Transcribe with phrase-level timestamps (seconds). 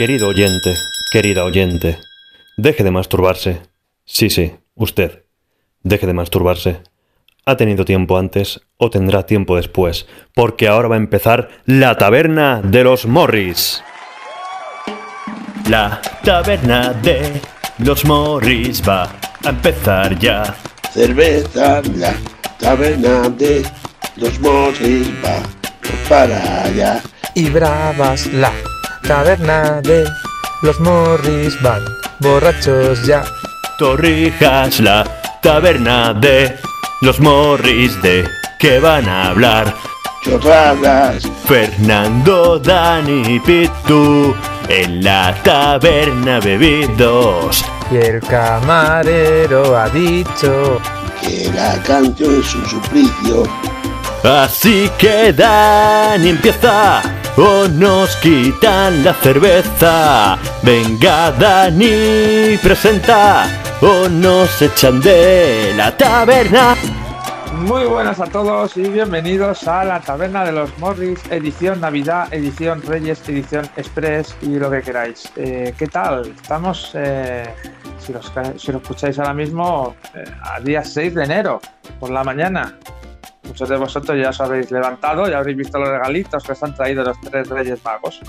[0.00, 0.72] Querido oyente,
[1.12, 1.98] querida oyente,
[2.56, 3.60] deje de masturbarse.
[4.06, 5.24] Sí, sí, usted.
[5.82, 6.80] Deje de masturbarse.
[7.44, 12.62] Ha tenido tiempo antes o tendrá tiempo después, porque ahora va a empezar la taberna
[12.62, 13.84] de los Morris.
[15.68, 17.38] La taberna de
[17.76, 19.02] los Morris va
[19.44, 20.56] a empezar ya.
[20.94, 22.14] Cerveza, la
[22.58, 23.66] taberna de
[24.16, 25.42] los Morris va
[26.08, 27.02] para allá.
[27.34, 28.50] y bravas la
[29.02, 30.04] taberna de
[30.62, 31.82] los Morris van
[32.18, 33.24] borrachos ya.
[33.78, 35.04] Torrijas, la
[35.40, 36.58] taberna de
[37.00, 39.74] los Morris de que van a hablar.
[40.22, 44.34] Chorradas, Fernando, Dani y Pitu
[44.68, 47.64] en la taberna bebidos.
[47.90, 50.80] Y el camarero ha dicho
[51.22, 53.44] que la canción es un suplicio.
[54.22, 57.02] Así que Dani empieza
[57.36, 60.38] o nos quitan la cerveza.
[60.62, 63.46] Venga Dani, presenta
[63.80, 66.76] o nos echan de la taberna.
[67.58, 72.80] Muy buenas a todos y bienvenidos a la Taberna de los Morris, edición Navidad, edición
[72.80, 75.30] Reyes, edición Express y lo que queráis.
[75.36, 76.28] Eh, ¿Qué tal?
[76.28, 77.52] Estamos, eh,
[77.98, 81.60] si, lo escucháis ahora mismo, eh, a día 6 de enero,
[81.98, 82.78] por la mañana.
[83.50, 86.72] Muchos de vosotros ya os habréis levantado, ya habréis visto los regalitos que os han
[86.72, 88.20] traído los tres Reyes Magos,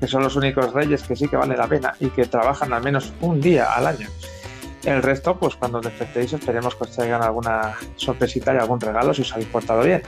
[0.00, 2.82] que son los únicos reyes que sí que vale la pena y que trabajan al
[2.82, 4.08] menos un día al año.
[4.84, 9.20] El resto, pues cuando despertéis, esperemos que os traigan alguna sorpresita y algún regalo si
[9.20, 10.02] os habéis portado bien.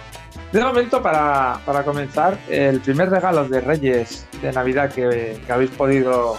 [0.53, 5.71] De momento, para, para comenzar, el primer regalo de Reyes de Navidad que, que habéis
[5.73, 6.39] podido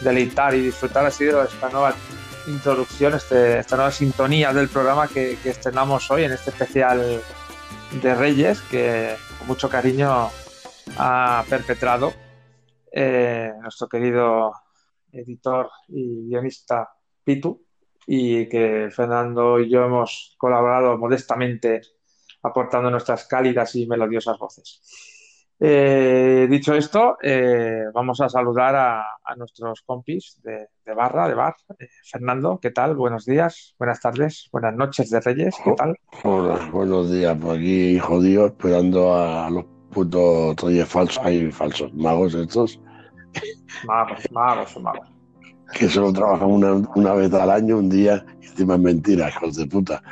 [0.00, 1.92] deleitar y disfrutar ha sido esta nueva
[2.46, 7.22] introducción, este, esta nueva sintonía del programa que, estrenamos hoy en este especial
[8.02, 10.28] de Reyes que con mucho cariño
[10.98, 12.12] ha perpetrado
[12.92, 14.52] eh, nuestro querido
[15.12, 16.90] editor y guionista
[17.24, 17.64] Pitu
[18.06, 21.80] y que Fernando y yo hemos colaborado modestamente
[22.42, 24.80] aportando nuestras cálidas y melodiosas voces.
[25.58, 31.34] Eh, dicho esto, eh, vamos a saludar a, a nuestros compis de, de, barra, de
[31.34, 31.54] bar.
[31.78, 32.94] Eh, Fernando, ¿qué tal?
[32.94, 35.96] Buenos días, buenas tardes, buenas noches de Reyes, ¿qué tal?
[36.24, 42.34] Hola, buenos días, por aquí jodido, esperando a los putos reyes falsos, hay falsos magos
[42.34, 42.78] estos,
[43.86, 45.08] Magos, magos, magos.
[45.78, 49.56] que solo trabajan una, una vez al año, un día, y encima es mentira, hijos
[49.56, 50.02] de puta.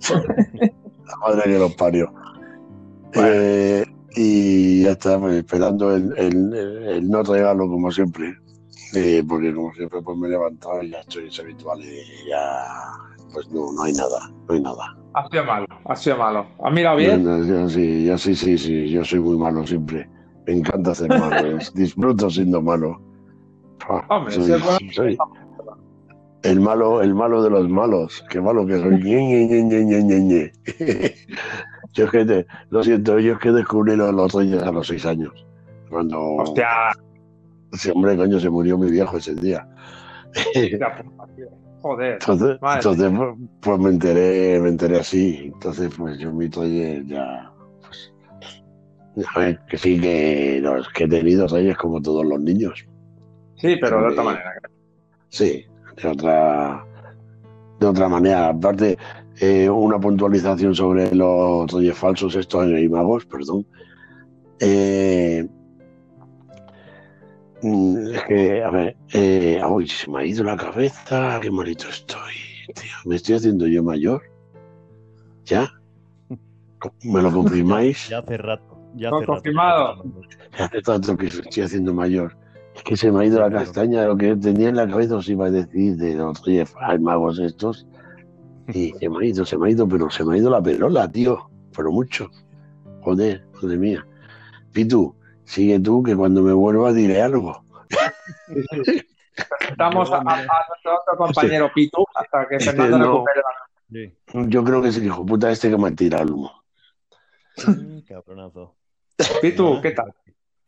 [1.06, 2.12] La madre que los parió.
[3.14, 3.84] Eh,
[4.16, 8.34] y ya está, pues, esperando el, el- el no regalo como siempre.
[8.94, 12.66] Eh, porque como siempre pues me he levantado y ya estoy es habitual y ya
[13.32, 14.96] pues no, no hay nada, no hay nada.
[15.14, 16.46] Ha sido malo, ha sido malo.
[16.64, 17.68] ¿Ha mirado bien?
[17.70, 20.08] Sí, yo sí, sí, sí, yo soy muy malo siempre.
[20.46, 23.00] Me encanta hacer malo, disfruto siendo malo.
[24.08, 25.16] Hombre, soy- soy
[26.42, 28.24] el malo, el malo de los malos.
[28.28, 28.94] Qué malo que soy.
[31.92, 34.86] Yo es que te- lo siento, yo es que descubrí los, los reyes a los
[34.86, 35.32] seis años.
[35.88, 36.68] Cuando Hostia,
[37.72, 39.66] ese hombre coño se murió mi viejo ese día.
[40.54, 40.96] hostia
[41.82, 42.12] joder.
[42.12, 45.50] Entonces, entonces pues, pues me enteré, me enteré así.
[45.52, 47.50] Entonces, pues yo mi reyes ya,
[49.14, 52.86] pues, a ver, que sí que los que he tenido reyes como todos los niños.
[53.56, 54.52] Sí, pero de otra manera.
[55.28, 55.64] Sí,
[56.02, 56.84] de otra,
[57.78, 58.48] de otra manera.
[58.48, 58.96] Aparte,
[59.40, 63.66] eh, una puntualización sobre los reyes falsos, estos y magos, perdón.
[64.60, 65.46] Eh,
[67.62, 71.88] mm, es que, a ver, eh, uy, se me ha ido la cabeza, qué malito
[71.88, 72.34] estoy,
[72.74, 72.92] tío.
[73.06, 74.22] ¿Me estoy haciendo yo mayor?
[75.44, 75.70] ¿Ya?
[77.02, 78.08] ¿Me lo confirmáis?
[78.08, 78.78] Ya hace rato.
[78.96, 79.32] Ya No, hace rato.
[79.34, 80.04] confirmado.
[80.58, 82.36] Hace tanto que estoy haciendo mayor.
[82.74, 85.16] Es que se me ha ido la castaña de lo que tenía en la cabeza,
[85.16, 87.86] os iba a decir, de los reyes magos estos.
[88.74, 90.62] Y se me ha ido, se me ha ido, pero se me ha ido la
[90.62, 91.50] perola, tío.
[91.76, 92.30] Pero mucho.
[93.02, 94.06] Joder, madre mía.
[94.72, 95.14] Pitu,
[95.44, 97.64] sigue tú, que cuando me vuelva diré algo.
[99.70, 103.12] Estamos a, a- nuestro otro compañero Pitu hasta que Fernando No.
[103.12, 104.12] recupere la Sí.
[104.48, 106.62] Yo creo que es el hijo puta este que me tira el humo.
[108.06, 108.76] Cabronazo.
[109.42, 110.14] Pitu, ¿qué tal?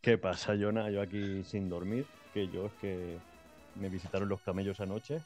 [0.01, 0.91] ¿Qué pasa, Jonah?
[0.91, 3.19] Yo aquí sin dormir, que yo es que
[3.77, 5.21] me visitaron los camellos anoche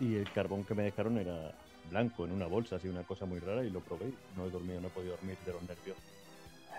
[0.00, 1.52] y el carbón que me dejaron era
[1.90, 4.06] blanco en una bolsa, así una cosa muy rara y lo probé.
[4.36, 5.96] No he dormido, no he podido dormir de los nervios.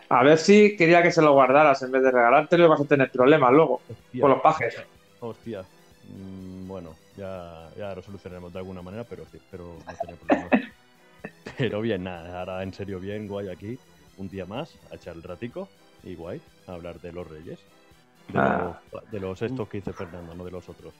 [0.10, 3.10] A ver si quería que se lo guardaras en vez de regalártelo vas a tener
[3.12, 4.76] problemas luego Hostia, con los pajes.
[5.20, 5.64] hostia.
[6.10, 10.52] Mm, bueno, ya, ya lo solucionaremos de alguna manera, pero sí, espero no tener problemas.
[11.58, 13.80] pero bien, nada, ahora en serio bien, guay aquí.
[14.18, 15.70] Un día más, a echar el ratico
[16.04, 17.60] y guay, a hablar de los reyes.
[18.28, 18.80] De, Ah.
[18.92, 20.94] los, de los estos que dice Fernando, no de los otros.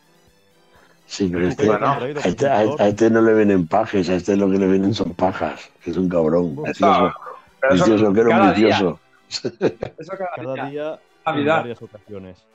[1.06, 4.36] Sí, pero este, Bueno, a, este, a- a este no le vienen pajes, a este
[4.36, 6.56] lo que le vienen son pajas, que es un cabrón.
[6.64, 9.00] Vicioso, que era un cada día, vicioso.
[9.30, 10.66] eso cada, Cada día.
[10.66, 12.46] día en varias ocasiones.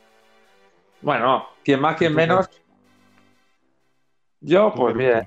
[1.00, 2.48] Bueno, quien más, quien menos.
[4.40, 5.26] Yo, pues bien,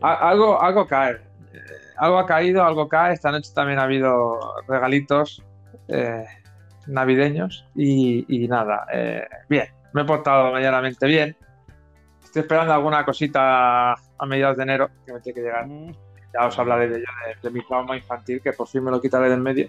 [0.00, 1.12] A- algo, algo cae.
[1.52, 1.58] Eh,
[1.96, 3.14] algo ha caído, algo cae.
[3.14, 4.38] Esta noche también ha habido
[4.68, 5.42] regalitos
[5.88, 6.24] eh,
[6.86, 9.66] navideños y, y nada, eh, bien.
[9.92, 11.36] Me he portado medianamente bien.
[12.24, 15.66] Estoy esperando alguna cosita a mediados de enero que me tiene que llegar.
[15.66, 15.92] Mm,
[16.34, 17.06] Ya os hablaré de ello,
[17.42, 19.68] de, de mi trauma infantil, que por fin me lo quitaré del medio.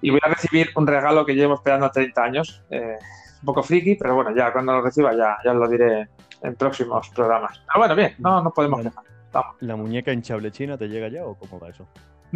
[0.00, 2.62] Y voy a recibir un regalo que llevo esperando 30 años.
[2.70, 2.96] eh,
[3.42, 6.08] un poco friki, pero bueno, ya cuando lo reciba ya, ya os lo diré
[6.42, 7.58] en próximos programas.
[7.66, 9.04] Pero bueno, bien, no nos podemos quejar.
[9.60, 11.86] ¿La muñeca hinchable china te llega ya o cómo va eso?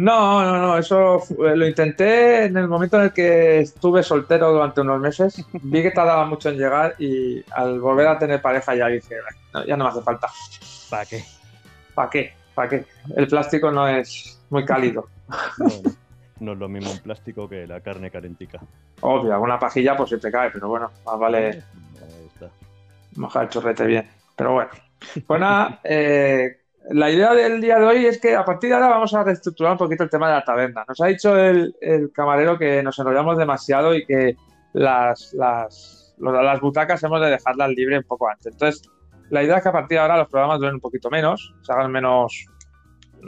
[0.01, 4.53] No, no, no, eso eh, lo intenté en el momento en el que estuve soltero
[4.53, 5.45] durante unos meses.
[5.61, 9.15] Vi que tardaba mucho en llegar y al volver a tener pareja ya dije,
[9.53, 10.27] "No, ya no me hace falta.
[10.89, 11.21] ¿Para qué?
[11.93, 12.33] ¿Para qué?
[12.55, 12.85] ¿Para qué?
[13.13, 15.07] El plástico no es muy cálido.
[16.39, 18.61] No es lo mismo un plástico que la carne calentica.
[19.01, 22.47] Obvio, alguna pajilla pues se te cae, pero bueno, más vale Ahí está.
[23.17, 24.09] mojar el chorrete bien.
[24.37, 24.69] Pero bueno,
[25.27, 28.87] pues nada, eh, la idea del día de hoy es que a partir de ahora
[28.87, 30.83] vamos a reestructurar un poquito el tema de la taberna.
[30.87, 34.35] Nos ha dicho el, el camarero que nos enrollamos demasiado y que
[34.73, 38.53] las, las, las butacas hemos de dejarlas libres un poco antes.
[38.53, 38.89] Entonces,
[39.29, 41.71] la idea es que a partir de ahora los programas duren un poquito menos, se
[41.71, 42.45] hagan menos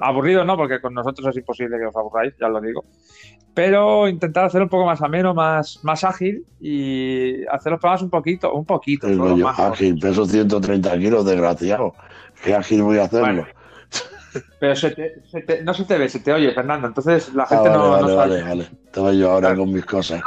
[0.01, 0.57] aburridos, ¿no?
[0.57, 2.85] Porque con nosotros es imposible que os aburráis, ya os lo digo.
[3.53, 8.09] Pero intentar hacer un poco más ameno, más, más ágil y hacer los programas un
[8.09, 9.07] poquito, un poquito.
[9.07, 11.93] Solo, más ágil, peso 130 kilos, desgraciado.
[12.43, 13.25] ¿Qué ágil voy a hacerlo?
[13.27, 13.47] Bueno,
[14.59, 16.87] Pero se te- se te- no se te ve, se te oye, Fernando.
[16.87, 18.29] Entonces la Ah, gente vale, no, vale, no sabe.
[18.29, 18.69] vale, vale.
[18.85, 20.21] Estaba yo ahora con mis cosas.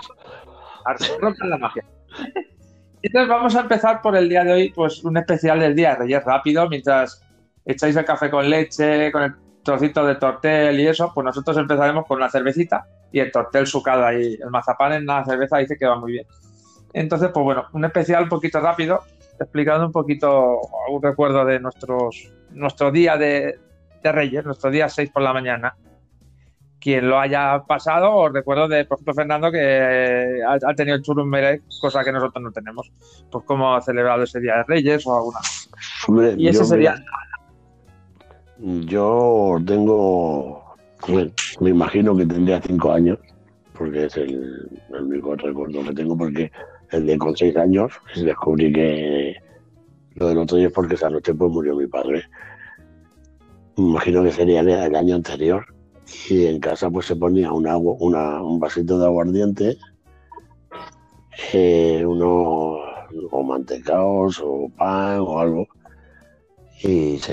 [1.21, 1.85] Rompan la magia.
[3.03, 5.97] Entonces vamos a empezar por el día de hoy, pues un especial del día de
[5.97, 7.23] Reyes rápido, mientras
[7.65, 12.05] echáis el café con leche, con el trocito de tortel y eso, pues nosotros empezaremos
[12.07, 14.35] con una cervecita y el tortel sucado ahí.
[14.43, 16.27] El mazapán en la cerveza dice que va muy bien.
[16.93, 19.03] Entonces, pues bueno, un especial un poquito rápido,
[19.39, 20.61] explicando un poquito
[20.91, 23.59] un recuerdo de nuestros, nuestro día de,
[24.03, 25.75] de Reyes, nuestro día 6 por la mañana.
[26.81, 31.03] Quien lo haya pasado, os recuerdo de, por ejemplo, Fernando, que ha, ha tenido el
[31.03, 32.93] churum melec, cosa que nosotros no tenemos.
[33.33, 35.39] Pues cómo ha celebrado ese día de Reyes o alguna.
[36.07, 36.95] Hombre, Y ese sería.
[38.59, 40.63] mira, yo tengo.
[41.09, 43.19] Me, me imagino que tendría cinco años,
[43.73, 46.51] porque es el, el único recuerdo que tengo, porque
[47.01, 49.37] de con seis años descubrí que
[50.15, 52.25] lo del otro día es porque esa noche pues murió mi padre.
[53.77, 55.67] Me imagino que sería el, año anterior.
[56.29, 59.79] Y en casa pues se ponía un, agua, una, un vasito de aguardiente,
[61.53, 62.79] eh, unos
[63.31, 65.67] o mantecaos o pan o algo.
[66.83, 67.33] Y se,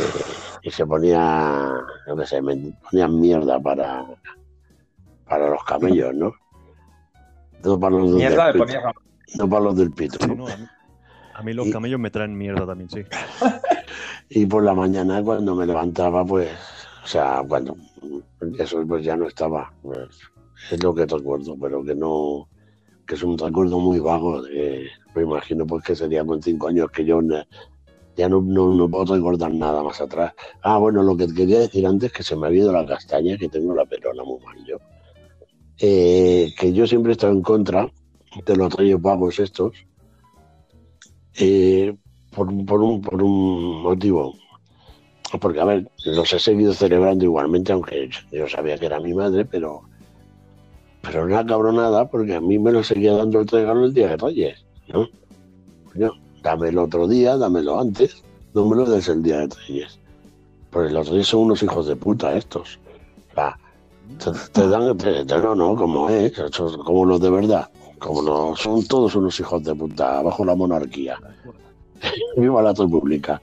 [0.64, 1.70] y se ponía,
[2.08, 4.06] yo qué sé, ponían mierda para,
[5.28, 6.34] para los camellos, ¿no?
[7.64, 8.66] No para los Mierda le no
[9.38, 10.18] para los del pito.
[10.22, 10.36] Sí, ¿no?
[10.36, 10.66] no, a, mí,
[11.36, 13.02] a mí los Y- camellos me traen mierda también, sí.
[14.30, 16.50] Y por la mañana cuando me levantaba, pues,
[17.04, 17.76] o sea, cuando
[18.58, 19.74] eso pues ya no estaba.
[19.82, 20.08] pues,
[20.72, 22.48] es lo que recuerdo, pero que no,
[23.06, 24.42] que es un recuerdo muy vago.
[24.42, 27.20] De, me imagino pues que sería con cinco años que yo
[28.16, 30.34] ya no, no, no puedo recordar nada más atrás.
[30.62, 33.50] Ah, bueno, lo que quería decir antes que se me había ido la castaña, que
[33.50, 34.78] tengo la pelona muy mal yo.
[35.78, 37.92] Eh, que yo siempre he estado en contra
[38.46, 39.74] de los reyes vagos estos.
[41.36, 41.96] eh,
[42.36, 44.36] por, por, un, por un motivo.
[45.40, 49.46] Porque, a ver, los he seguido celebrando igualmente, aunque yo sabía que era mi madre,
[49.46, 49.82] pero
[51.02, 54.18] pero una cabronada, porque a mí me lo seguía dando el regalo el día de
[54.18, 55.08] Reyes, ¿no?
[55.92, 56.12] Coño,
[56.44, 58.24] dámelo otro día, dámelo antes,
[58.54, 60.00] no me lo des el día de Reyes.
[60.70, 62.80] Porque los Reyes son unos hijos de puta estos.
[64.24, 66.34] Te, te dan, te- te- no, no, como es,
[66.86, 67.70] como los de verdad.
[68.02, 71.20] Como no, son todos unos hijos de puta, bajo la monarquía.
[72.36, 73.40] Viva la República.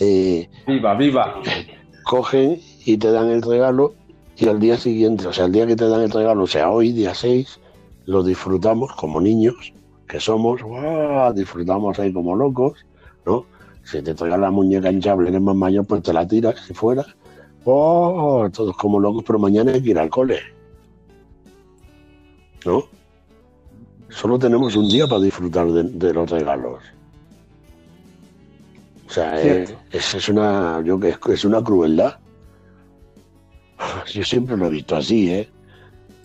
[0.00, 1.34] Eh, Viva, viva.
[2.04, 3.94] cogen y te dan el regalo
[4.36, 6.70] y al día siguiente, o sea, el día que te dan el regalo, o sea,
[6.70, 7.60] hoy, día 6,
[8.06, 9.72] lo disfrutamos como niños
[10.08, 11.32] que somos, ¡guau!
[11.32, 12.84] disfrutamos ahí como locos,
[13.24, 13.44] ¿no?
[13.84, 17.04] Si te traes la muñeca hinchable, eres más mayor, pues te la tiras si fuera.
[17.64, 18.48] ¡Oh!
[18.52, 20.40] Todos como locos, pero mañana hay que ir al cole.
[22.64, 22.84] ¿No?
[24.20, 26.82] Solo tenemos un día para disfrutar de, de los regalos.
[29.08, 32.18] O sea, eh, es, es una, yo que es, es una crueldad.
[34.12, 35.48] Yo siempre lo he visto así, ¿eh?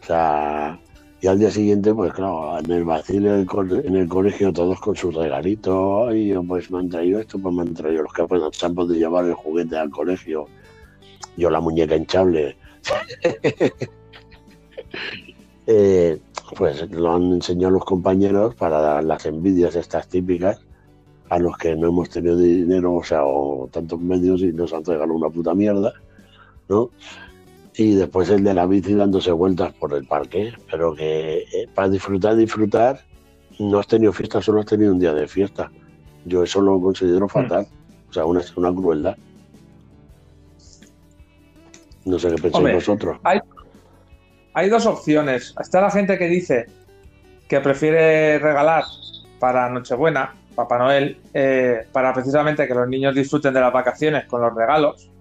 [0.02, 0.78] O sea,
[1.22, 5.16] Y al día siguiente, pues claro, en el vacío en el, colegio, todos con sus
[5.16, 6.10] regalitos.
[6.10, 9.24] Ay, yo, pues me han traído esto, pues me han traído los han podido llevar
[9.24, 10.48] el juguete al colegio.
[11.38, 12.58] Yo la muñeca hinchable.
[15.68, 16.20] Eh,
[16.58, 20.62] pues lo han enseñado los compañeros para las envidias estas típicas
[21.30, 24.86] a los que no hemos tenido dinero, o sea, o tantos medios y nos han
[24.86, 25.94] regalado una puta mierda,
[26.70, 26.92] ¿no?
[27.76, 31.90] Y después el de la bici dándose vueltas por el parque, pero que eh, para
[31.90, 33.00] disfrutar, disfrutar,
[33.60, 35.72] no has tenido fiesta, solo has tenido un día de fiesta.
[36.26, 37.68] Yo eso lo considero fatal,
[38.10, 39.18] o sea, una, una crueldad.
[42.06, 43.18] No sé qué pensáis Hombre, vosotros.
[43.24, 43.40] Hay
[44.70, 45.54] dos opciones.
[45.60, 46.68] Está la gente que dice
[47.48, 48.86] que prefiere regalar
[49.40, 54.42] para Nochebuena, Papá Noel, eh, para precisamente que los niños disfruten de las vacaciones con
[54.42, 55.12] los regalos.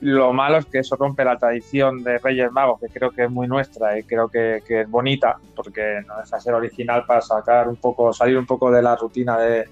[0.00, 3.30] Lo malo es que eso rompe la tradición de Reyes Magos, que creo que es
[3.30, 7.68] muy nuestra y creo que, es bonita, porque no deja de ser original para sacar
[7.68, 9.68] un poco, salir un poco de la rutina de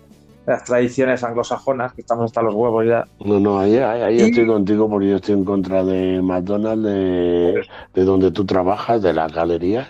[0.47, 3.05] las tradiciones anglosajonas, que estamos hasta los huevos ya.
[3.25, 6.85] No, no, ahí, ahí, ahí Y- estoy contigo porque yo estoy en contra de McDonald's,
[6.85, 7.63] de,
[7.95, 9.89] de donde tú trabajas, de las galerías,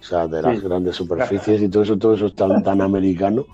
[0.00, 0.64] o sea, de las Sí.
[0.64, 3.44] grandes superficies y todo eso, todo eso es tan, tan americano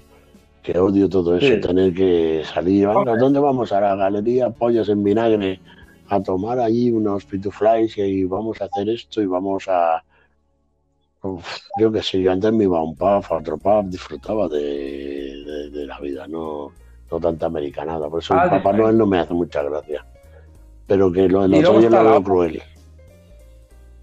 [0.63, 1.61] que odio todo eso, Sí.
[1.61, 3.17] tener que salir, Hombre.
[3.19, 3.73] ¿dónde vamos?
[3.73, 5.61] A la galería Pollos en Vinagre,
[6.09, 10.03] a tomar allí unos pituflies y vamos a hacer esto y vamos a...
[11.79, 14.59] Yo que sé, yo antes me iba a un pub, a otro pub, disfrutaba de,
[14.59, 16.73] de- de la vida, no,
[17.11, 18.09] no tanta americanada.
[18.09, 18.83] Por eso Ah, el Papá diferente.
[18.83, 20.05] Noel no me hace mucha gracia.
[20.87, 22.63] Pero que lo luego Reyes está lo la veo cruel.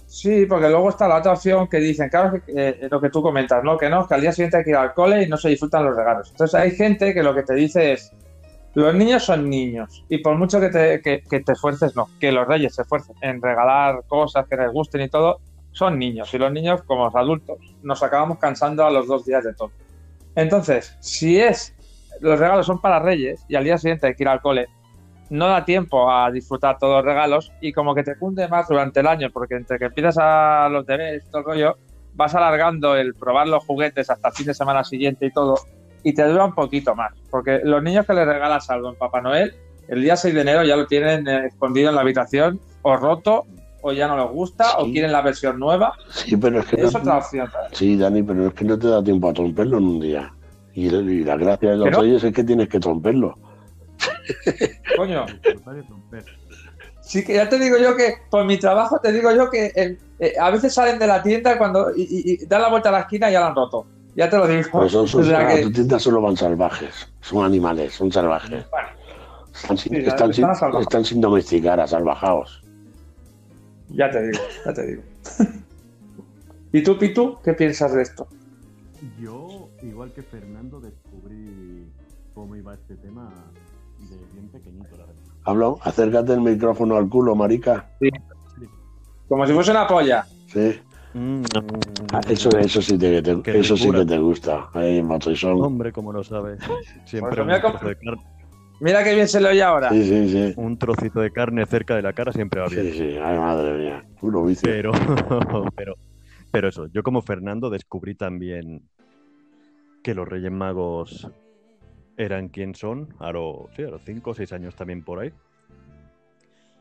[0.05, 3.21] Sí, porque luego está la otra opción que dicen, claro, que, eh, lo que tú
[3.23, 3.77] comentas, ¿no?
[3.77, 5.83] Que no, que al día siguiente hay que ir al cole y no se disfrutan
[5.85, 6.29] los regalos.
[6.29, 8.11] Entonces hay gente que lo que te dice es,
[8.75, 12.31] los niños son niños y por mucho que te, que, que te esfuerces, no, que
[12.31, 15.39] los reyes se esfuercen en regalar cosas que les gusten y todo,
[15.73, 19.43] son niños y los niños, como los adultos, nos acabamos cansando a los dos días
[19.43, 19.71] de todo.
[20.35, 21.75] Entonces, si es,
[22.21, 24.67] los regalos son para reyes y al día siguiente hay que ir al cole,
[25.29, 28.99] no da tiempo a disfrutar todos los regalos y como que te cunde más durante
[28.99, 31.77] el año, porque entre que empiezas a los deberes y todo el rollo,
[32.13, 35.55] vas alargando el probar los juguetes hasta el fin de semana siguiente y todo,
[36.03, 37.13] y te dura un poquito más.
[37.31, 39.55] Porque los niños que le regalas algo en Papá Noel,
[39.87, 43.45] el día 6 de enero ya lo tienen eh, escondido en la habitación, o roto,
[43.85, 45.93] o ya no les gusta, o quieren la versión nueva.
[46.09, 47.51] Sí, pero es que Es no- otra opción.
[47.51, 47.69] ¿sabes?
[47.77, 50.33] Sí, Dani, pero es que no te da tiempo a romperlo en un día.
[50.73, 52.01] Y, y la gracia de los ¿Pero?
[52.01, 53.37] Reyes es que tienes que romperlo.
[54.97, 55.25] Coño,
[57.01, 59.97] sí que ya te digo yo que por mi trabajo te digo yo que eh,
[60.19, 62.93] eh, a veces salen de la tienda cuando y, y- y dan la vuelta a
[62.93, 63.85] la esquina y ya la han roto.
[64.15, 64.69] Ya te lo digo.
[64.71, 67.07] Pero son, son, O sea que- tu tienda solo van salvajes.
[67.21, 68.65] Son animales, son salvajes.
[68.71, 68.87] Bueno,
[69.53, 70.47] Están sin, Sí, están sin-
[70.79, 72.62] están sin domesticar, a salvajaos.
[73.93, 75.03] Ya te digo, ya te digo.
[76.71, 78.27] ¿Y tú, Pitu, qué piensas de esto?
[79.21, 81.85] Yo, igual que Fernando, descubrí
[82.33, 83.31] cómo iba este tema
[83.99, 85.21] de bien pequeñito, la verdad.
[85.45, 87.89] Hablo, acércate el micrófono al culo, marica.
[89.27, 90.25] Como si fuese una polla.
[90.47, 90.79] Sí.
[91.13, 91.43] Mm,
[92.11, 94.69] Ah, Eso, eso sí, te, te- eso sí que te gusta.
[94.73, 95.59] Ahí, Matrizón.
[95.61, 96.59] Hombre, como lo sabes.
[97.05, 97.95] Siempre Pues un, de carne,
[98.79, 99.89] Mira qué bien se le oye ahora.
[99.89, 100.53] Sí, sí, sí.
[100.57, 102.91] un trocito de carne cerca de la cara siempre va bien.
[102.91, 103.17] Sí, sí.
[103.21, 104.05] Ay, madre mía.
[104.19, 104.69] Puro vicio.
[104.69, 104.91] Pero,
[105.75, 105.95] pero,
[106.51, 108.81] pero eso, yo como Fernando descubrí también
[110.03, 111.29] que los Reyes Magos
[112.17, 115.31] eran quien son, a los, sí, a los 5 o 6 años también por ahí.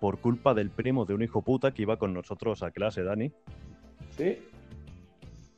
[0.01, 3.31] Por culpa del primo de un hijo puta que iba con nosotros a clase, Dani.
[4.17, 4.39] Sí.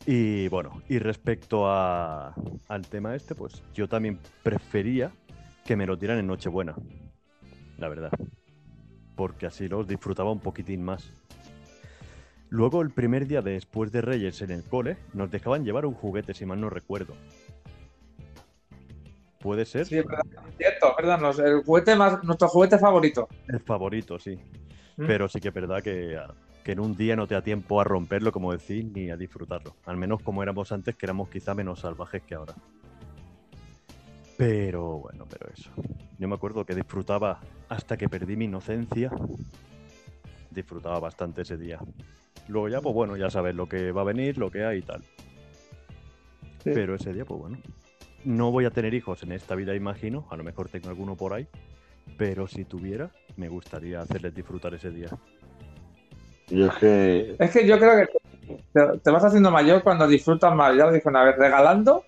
[0.07, 2.35] Y bueno, y respecto a,
[2.69, 5.11] al tema este, pues yo también prefería
[5.65, 6.75] que me lo dieran en Nochebuena,
[7.79, 8.11] la verdad.
[9.17, 11.09] Porque así los disfrutaba un poquitín más.
[12.51, 16.35] Luego, el primer día después de Reyes en el cole, nos dejaban llevar un juguete,
[16.35, 17.15] si mal no recuerdo.
[19.41, 19.87] ¿Puede ser?
[19.87, 20.23] Sí, es verdad.
[20.57, 21.21] Cierto, verdad.
[21.21, 23.29] nos- el juguete más, nuestro juguete favorito.
[23.49, 24.37] El favorito, sí.
[24.97, 25.07] Mm.
[25.07, 26.19] Pero sí que es verdad que,
[26.63, 29.77] que en un día no te da tiempo a romperlo, como decís, ni a disfrutarlo.
[29.87, 32.55] Al menos como éramos antes, que éramos quizá menos salvajes que ahora.
[34.37, 35.71] Pero bueno, pero eso.
[36.19, 39.11] Yo me acuerdo que disfrutaba hasta que perdí mi inocencia.
[40.51, 41.79] Disfrutaba bastante ese día.
[42.49, 44.83] Luego ya, pues bueno, ya sabes lo que va a venir, lo que hay y
[44.83, 45.03] tal.
[46.63, 46.71] Sí.
[46.73, 47.59] Pero ese día, pues bueno.
[48.25, 50.27] No voy a tener hijos en esta vida, imagino.
[50.31, 51.47] A lo mejor tengo alguno por ahí.
[52.17, 55.09] Pero si tuviera, me gustaría hacerles disfrutar ese día.
[56.49, 57.37] Yo es que.
[57.39, 60.77] Es que yo creo que te, te vas haciendo mayor cuando disfrutas más.
[60.77, 62.05] Ya lo dije una vez, regalando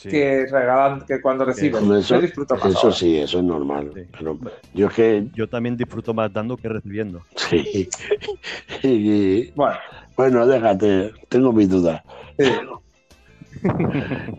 [0.00, 0.08] Sí.
[0.08, 1.92] que regalan que cuando reciben.
[1.94, 3.90] Eso, Yo disfruto más eso sí, eso es normal.
[3.94, 4.00] Sí.
[4.18, 4.38] Pero
[4.72, 7.20] yo es que Yo también disfruto más dando que recibiendo.
[7.36, 7.86] sí.
[8.82, 9.76] Y- Bueno,
[10.16, 12.02] bueno, déjate, tengo mis dudas.
[12.38, 12.46] sí.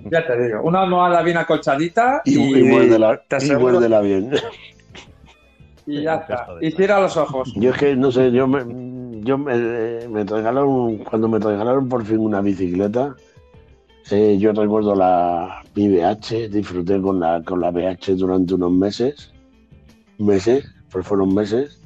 [0.09, 4.01] ya te digo, una almohada bien acolchadita Y, y, y muérdela, te y aseguro- muérdela
[4.01, 4.31] bien.
[5.85, 6.47] y ya está.
[6.59, 7.53] Y cierra los ojos.
[7.55, 8.63] Yo es que no sé, yo me,
[9.23, 13.15] yo me, me regalaron, cuando me regalaron por fin una bicicleta,
[14.09, 19.31] eh, yo recuerdo la mi BH, disfruté con la con la BH durante unos meses,
[20.17, 21.81] meses, pues fueron meses,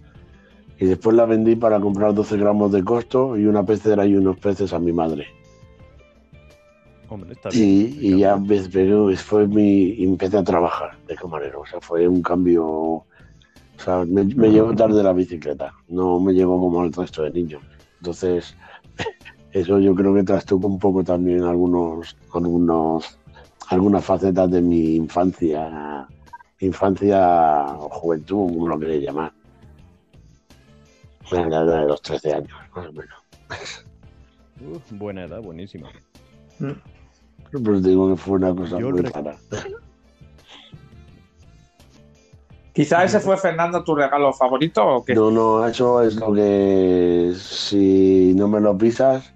[0.79, 4.37] y después la vendí para comprar 12 gramos de costo y una pecera y unos
[4.37, 5.27] peces a mi madre.
[7.09, 7.95] Hombre, está bien.
[7.99, 11.79] Y, y ya ves, pero fue mi, y empecé a trabajar de camarero, o sea,
[11.79, 13.05] fue un cambio, o
[13.77, 17.61] sea, me, me llegó tarde la bicicleta, no me llegó como al resto de niños.
[17.99, 18.55] Entonces,
[19.55, 23.17] eso yo creo que trastoca un poco también algunos, algunos,
[23.69, 26.05] algunas facetas de mi infancia,
[26.59, 29.31] infancia o juventud, como lo queréis llamar.
[31.31, 33.15] La edad de los 13 años, más o menos.
[34.75, 35.89] Uf, buena edad, buenísima.
[37.51, 39.37] Pero digo que fue una cosa Yo muy rec- rara.
[42.73, 45.15] Quizá ese fue Fernando tu regalo favorito o qué.
[45.15, 49.33] No, no, eso es lo que si no me lo pisas,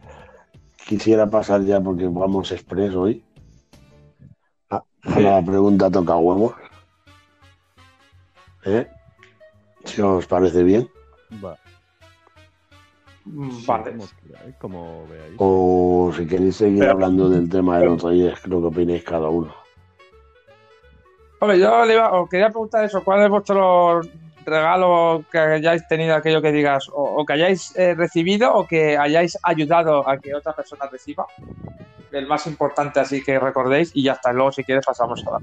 [0.89, 3.23] quisiera pasar ya porque vamos express hoy.
[4.71, 6.53] Ah, a la pregunta toca huevos.
[8.65, 8.87] ¿Eh?
[9.85, 10.89] Si os parece bien.
[11.45, 11.55] Va.
[13.25, 13.97] Mm, Vale.
[14.59, 15.33] Como, veáis.
[15.37, 19.29] O si queréis seguir Pero- hablando del tema de los reyes, creo que opinéis cada
[19.29, 19.53] uno.
[21.39, 24.01] Hombre, yo le iba, os quería preguntar eso, ¿cuál es vuestro
[24.45, 28.97] regalo que hayáis tenido, aquello que digas, o, o que hayáis eh, recibido o que
[28.97, 31.25] hayáis ayudado a que otra persona reciba?
[32.11, 35.39] El más importante así que recordéis y ya está, luego si quieres pasamos a la...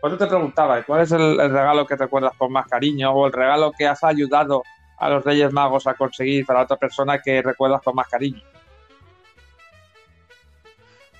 [0.00, 3.26] Por eso te preguntaba, ¿cuál es el, el regalo que recuerdas con más cariño o
[3.26, 4.62] el regalo que has ayudado
[4.98, 8.40] a los Reyes Magos a conseguir para otra persona que recuerdas con más cariño?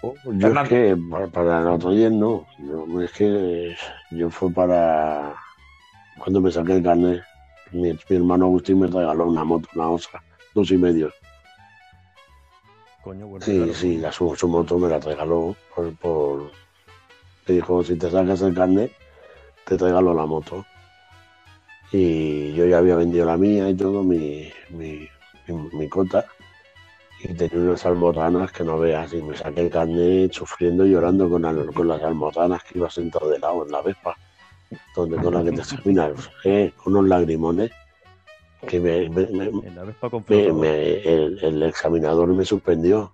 [0.03, 2.47] Yo es que para, para los reyes no.
[2.59, 3.77] Yo- es que
[4.11, 5.35] yo fue para
[6.23, 7.23] cuando me saqué el carnet.
[7.73, 10.23] Mi, mi hermano Agustín me regaló una moto, una osa,
[10.55, 11.11] dos y medio.
[13.03, 13.75] Coño, bueno, Sí, claro.
[13.75, 16.51] sí, la, su, su moto me la regaló por, por-
[17.49, 18.93] Me dijo, si te sacas el carnet,
[19.65, 20.65] te regalo la moto.
[21.91, 25.09] Y yo ya había vendido la mía y todo, mi, mi,
[25.49, 26.25] mi, mi cota.
[27.25, 29.13] Y tenía unas almorranas que no veas.
[29.13, 33.29] Y me saqué el carnet sufriendo y llorando con, con las almorranas que iba sentado
[33.29, 34.17] de lado en la Vespa.
[34.97, 36.13] Donde con la que te examinas,
[36.45, 37.71] eh, con unos lagrimones.
[38.67, 39.27] Que me, me-
[40.53, 43.13] me- el, el examinador me suspendió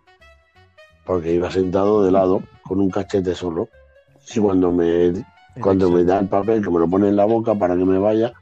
[1.07, 3.69] porque iba sentado de lado con un cachete solo.
[4.35, 5.13] Y cuando me
[5.61, 7.99] cuando me da el papel que me lo pone en la boca para que me
[7.99, 8.33] vaya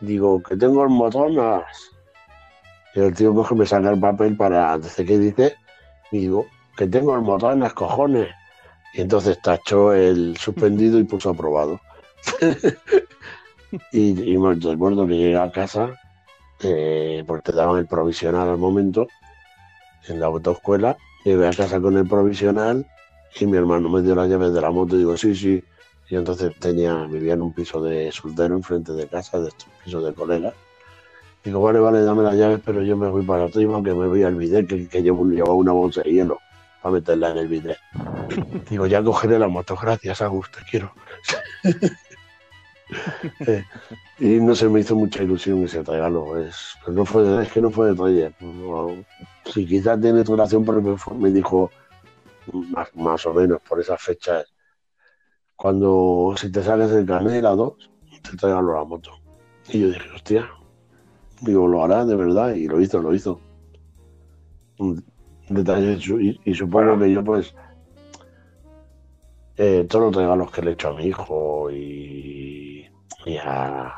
[0.00, 1.64] digo que tengo almohadonas
[2.94, 5.54] y el tío coge me saca el papel para dice qué dice
[6.12, 6.44] y digo
[6.76, 8.28] que tengo almohadonas cojones
[8.92, 11.80] y entonces tachó el suspendido y puso aprobado
[13.92, 15.98] y, y me recuerdo que llegué a casa
[16.60, 19.08] eh, porque te daban el provisional al momento
[20.08, 20.96] en la autoescuela.
[21.24, 22.86] Llegué a casa con el provisional
[23.38, 25.62] y mi hermano me dio las llaves de la moto y digo, sí, sí.
[26.08, 30.04] Y entonces tenía, vivía en un piso de soltero enfrente de casa, de estos pisos
[30.04, 30.54] de colegas.
[31.44, 34.22] Digo, vale, vale, dame las llaves, pero yo me voy para arriba, que me voy
[34.22, 36.40] al bidet, que, que llevo, llevaba una bolsa de hielo
[36.82, 37.78] para meterla en el bidet.
[38.70, 40.92] Digo, ya cogeré la moto, gracias, Agus, te quiero.
[43.46, 43.64] Eh,
[44.18, 46.38] y no se me hizo mucha ilusión ese regalo.
[46.38, 48.32] Es, pero no fue, es que no fue de Reyes.
[48.40, 48.88] No,
[49.44, 51.70] sí, quizás tiene relación porque me, me dijo
[52.52, 54.46] más, más o menos por esas fechas.
[55.54, 57.90] Cuando si te sacas el carnet la 2,
[58.22, 59.10] te regalo la moto.
[59.68, 60.48] Y yo dije, hostia,
[61.40, 62.54] digo, lo hará de verdad.
[62.54, 63.40] Y lo hizo, lo hizo.
[65.48, 65.98] Detalle.
[66.44, 67.54] y supongo que yo, pues,
[69.58, 72.75] eh, todos los regalos que le he hecho a mi hijo y,
[73.26, 73.92] y a,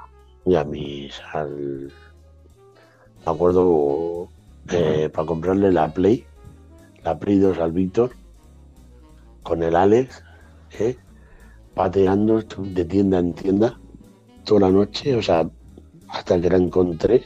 [0.47, 1.21] y a mis.
[1.33, 1.93] Al,
[3.25, 4.29] me acuerdo
[4.71, 6.25] eh, para comprarle la Play,
[7.05, 8.11] la Play 2 al Víctor,
[9.43, 10.25] con el Alex,
[10.81, 10.97] ¿eh?
[11.75, 13.79] pateando de tienda en tienda
[14.45, 15.49] toda la noche, o sea,
[16.09, 17.23] hasta que la encontré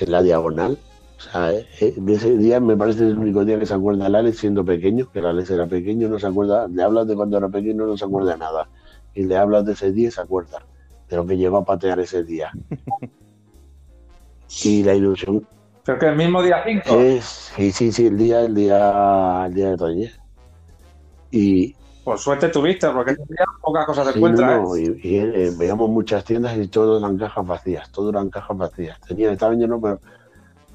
[0.00, 0.78] en la diagonal.
[1.16, 4.14] O sea, eh, de ese día me parece el único día que se acuerda el
[4.16, 7.38] Alex siendo pequeño, que el Alex era pequeño, no se acuerda, le hablas de cuando
[7.38, 8.68] era pequeño, no se acuerda de nada.
[9.14, 10.64] Y le hablas de ese día y se acuerda
[11.08, 12.50] de lo que llegó a patear ese día.
[14.64, 15.46] Y la ilusión
[15.84, 17.00] Creo que el mismo día 5.
[17.00, 17.24] es,
[17.56, 20.20] sí, sí, sí, el día, el día, el día de Reyes.
[21.30, 24.60] Y, Por suerte tuviste, porque este día pocas cosas te Sí, encuentras.
[24.62, 24.82] no, ¿eh?
[25.02, 29.00] y, y, eh, veíamos muchas tiendas y todo eran cajas vacías, todo eran cajas vacías.
[29.00, 30.00] Tenía, estaban llenos, pero.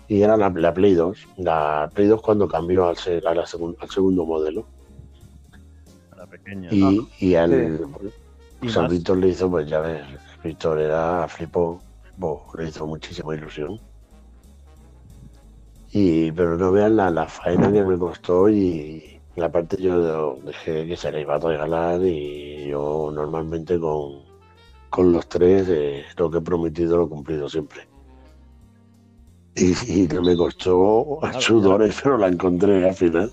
[0.08, 1.28] Y era la, la Play 2.
[1.38, 4.65] La Play 2 cuando cambió al, a la segun- al segundo modelo.
[6.12, 6.69] A la pequeña.
[6.72, 7.80] Y, y al.
[8.69, 10.02] San más- Víctor le hizo, pues ya ves,
[10.43, 13.80] Víctor era flipó, flipó, le hizo muchísima ilusión.
[15.91, 20.88] Y, pero no vean la, la faena que me costó y la parte yo dejé
[20.88, 24.23] que se le iba a regalar y yo normalmente con,
[24.89, 27.88] con los tres eh, lo que he prometido lo he cumplido siempre.
[29.56, 29.73] Y,
[30.04, 33.32] y que me costó sudores, pero la encontré al final.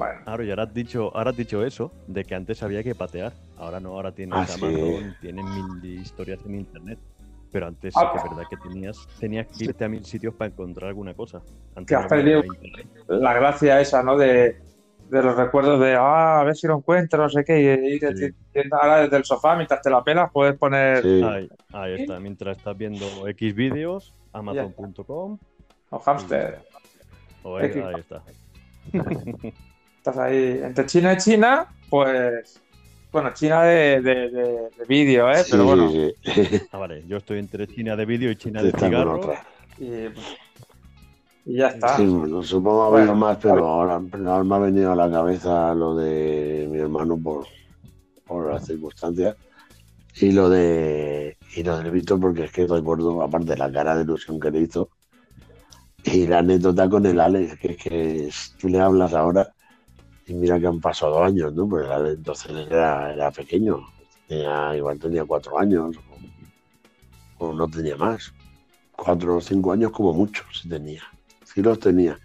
[0.00, 2.94] Bueno, Claro, y ahora has dicho, ahora has dicho eso, de que antes había que
[2.94, 3.32] patear.
[3.58, 4.64] Ahora no, ahora tienes Ah, sí.
[4.64, 6.98] Amazon, tienes mil historias en internet.
[7.52, 8.00] Pero antes Ah.
[8.00, 11.12] sí que es verdad que tenías, tenías que irte a mil sitios para encontrar alguna
[11.14, 11.42] cosa.
[11.74, 12.42] Antes Que has no perdido.
[13.08, 14.16] la gracia esa, ¿no?
[14.16, 14.56] De,
[15.10, 17.98] de los recuerdos de, ah, a ver si lo encuentro, no sé qué, y, y
[17.98, 18.34] de- Sí.
[18.54, 21.22] de- ahora desde el sofá, mientras te la pelas, puedes poner Sí.
[21.22, 25.36] Ahí, ahí está, mientras estás viendo X vídeos, amazon.com.
[25.90, 26.60] o hamster.
[27.42, 28.22] O ahí, ahí está.
[30.00, 32.60] Estás ahí entre China y China, pues.
[33.12, 35.44] Bueno, China de, de, de- de vídeo, ¿eh?
[35.44, 36.42] Sí, Pero bueno, sí, sí.
[36.72, 39.16] Ah, vale, yo estoy entre China de vídeo y China de cigarro.
[39.16, 39.44] otra.
[39.78, 39.86] y,
[41.44, 41.96] y ya está.
[41.96, 43.94] Sí, bueno, supongo haber Bueno, más, pero ahora,
[44.26, 47.46] ahora me ha venido a la cabeza lo de mi hermano por,
[48.26, 49.36] por las circunstancias
[50.16, 53.96] y lo de y lo del Víctor porque es que recuerdo, aparte de la cara
[53.96, 54.90] de ilusión que le hizo
[56.02, 59.48] y la anécdota con el Alex, que es que tú le hablas ahora
[60.30, 61.68] y mira que han pasado años, ¿no?
[61.68, 63.86] Pues entonces era, era pequeño,
[64.26, 65.96] tenía, igual tenía cuatro años
[67.38, 68.32] o, o no tenía más,
[68.92, 71.02] cuatro o cinco años como mucho si tenía
[71.52, 72.18] sí los tenía.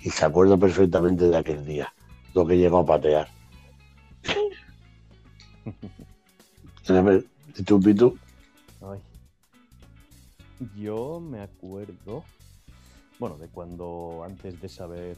[0.00, 1.92] Y se acuerda perfectamente de aquel día,
[2.34, 3.28] lo que llegó a patear.
[6.88, 8.16] A ver, ¿y tú, Pitu?
[8.80, 8.98] Ay.
[10.76, 12.24] Yo me acuerdo,
[13.18, 15.16] bueno, de cuando antes de saber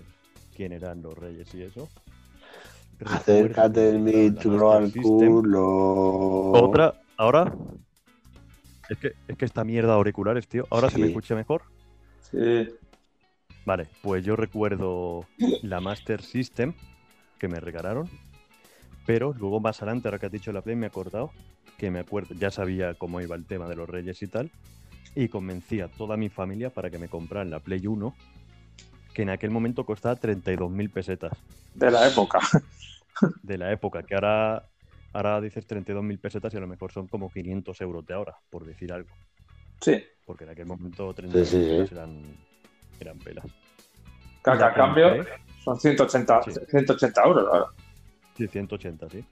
[0.60, 1.88] quién eran los reyes y eso.
[3.06, 6.52] Acércate micro la al culo.
[6.52, 7.50] Otra, ahora.
[8.90, 10.66] Es que, es que esta mierda de auriculares, tío.
[10.68, 11.62] ¿Ahora se me escucha mejor?
[12.30, 12.68] Sí.
[13.64, 15.24] Vale, pues yo recuerdo
[15.62, 16.74] la Master System
[17.38, 18.10] que me regalaron.
[19.06, 21.30] Pero luego más adelante, ahora que has dicho la Play, me he acordado
[21.78, 24.50] que me acuerdo, ya sabía cómo iba el tema de los reyes y tal.
[25.14, 28.14] Y convencí a toda mi familia para que me compraran la Play 1,
[29.14, 31.32] que en aquel momento costaba 32.000 pesetas
[31.74, 32.38] De la época.
[33.42, 34.64] de la época, que ahora,
[35.12, 38.64] ahora dices 32.000 pesetas y a lo mejor son como 500 euros de ahora, por
[38.64, 39.10] decir algo.
[39.80, 40.02] Sí.
[40.24, 41.68] Porque en aquel momento 32.000 Sí, sí, sí.
[41.78, 42.22] pesetas eran,
[43.00, 43.44] eran pelas.
[44.44, 45.24] Que a cambio
[45.64, 46.52] son 180, Sí.
[46.70, 47.66] 180 euros ahora.
[48.36, 49.24] Sí, 180, sí.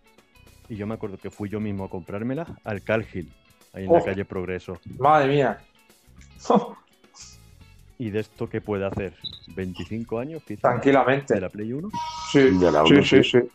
[0.68, 3.32] Y yo me acuerdo que fui yo mismo a comprármela al Calgil,
[3.72, 3.94] ahí en Oh.
[3.98, 4.78] la calle Progreso.
[4.98, 5.58] Madre mía.
[7.98, 9.14] ¿Y de esto qué puede hacer?
[9.48, 10.62] ¿25 años quizás?
[10.62, 11.34] Tranquilamente.
[11.34, 11.90] ¿De la Play 1?
[12.30, 13.40] Sí, De la sí, uno, sí, sí.
[13.40, 13.48] sí.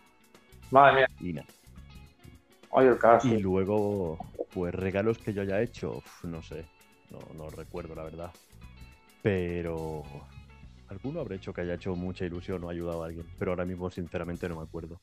[0.71, 1.07] Madre mía.
[1.21, 1.47] Y nada.
[2.71, 3.27] Oye, el Y carajo.
[3.39, 4.17] luego,
[4.53, 6.65] pues regalos que yo haya hecho, uf, no sé,
[7.11, 8.31] no, no recuerdo la verdad.
[9.21, 10.03] Pero
[10.89, 13.89] alguno habré hecho que haya hecho mucha ilusión o ayudado a alguien, pero ahora mismo
[13.89, 14.99] sinceramente no me acuerdo.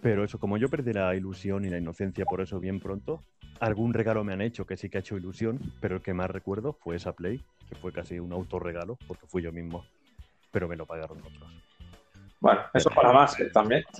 [0.00, 3.22] Pero eso, como yo perdí la ilusión y la inocencia por eso bien pronto,
[3.60, 6.30] algún regalo me han hecho que sí que ha hecho ilusión, pero el que más
[6.30, 9.84] recuerdo fue esa Play, que fue casi un autorregalo, porque fui yo mismo,
[10.50, 11.50] pero me lo pagaron otros.
[12.40, 13.48] Bueno, eso para más ¿eh?
[13.52, 13.84] también.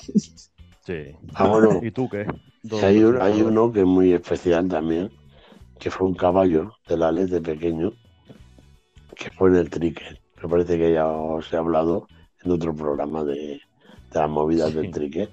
[0.83, 1.15] Sí.
[1.35, 2.27] Ah, bueno, ¿Y tú qué?
[2.83, 5.11] hay, un- hay uno que es muy especial también,
[5.79, 7.93] que fue un caballo de la ley de pequeño,
[9.15, 10.19] que fue en el Tricker.
[10.43, 12.09] Me parece que ya os he hablado
[12.43, 13.61] en otro programa de, de
[14.15, 14.91] las movidas del.
[14.91, 15.31] Tricker.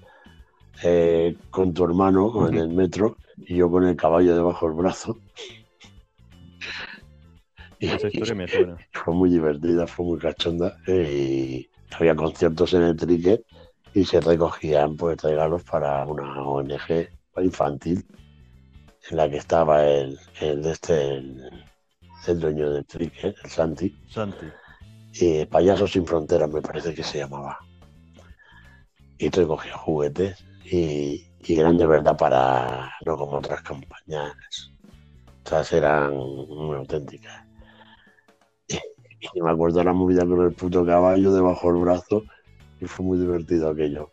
[0.84, 5.18] Eh, con tu hermano en el metro y yo con el caballo debajo del brazo.
[7.80, 8.78] Y, Esa historia me suena.
[8.92, 10.78] fue muy divertida, fue muy cachonda.
[10.88, 13.44] y había conciertos en el Tricker
[13.94, 18.06] y se recogían pues regalos para una ONG infantil
[19.10, 21.50] en la que estaba el, el, este, el,
[22.28, 24.48] el dueño del Tricker, el Santi, Santi.
[25.14, 27.58] y Payasos sin Fronteras me parece que se llamaba.
[29.18, 34.36] Y recogía juguetes y, y eran de verdad para, no como otras campañas.
[35.38, 37.47] Estas eran muy auténticas.
[39.34, 42.24] Y, me acuerdo de la movida con el puto caballo debajo del brazo
[42.80, 44.12] y fue muy divertido aquello.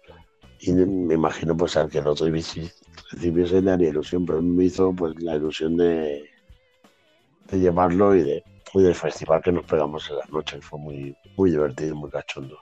[0.61, 2.71] Y me imagino pues al que el otro bici
[3.11, 6.25] recibiese haría ilusión, pero me hizo pues la ilusión de,
[7.51, 8.43] de llevarlo y de
[8.75, 10.61] y del festival que nos pegamos en la noche.
[10.61, 12.59] Fue muy, muy divertido, muy cachondo.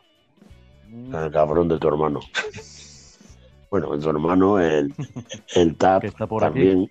[0.91, 2.21] El cabrón de tu hermano.
[3.71, 4.95] Bueno, de tu hermano, el,
[5.55, 6.53] el TAP Que está por aquí.
[6.53, 6.91] también.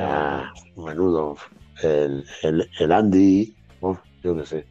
[0.00, 1.36] Ah, menudo.
[1.82, 4.66] El, el, el Andy, uf, yo qué sé.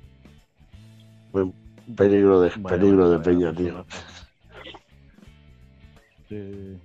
[1.31, 1.53] Buen
[1.95, 3.73] peligro de, Bueno, peligro de bueno, peña, tío.
[3.73, 3.85] bueno.
[6.27, 6.79] Sí.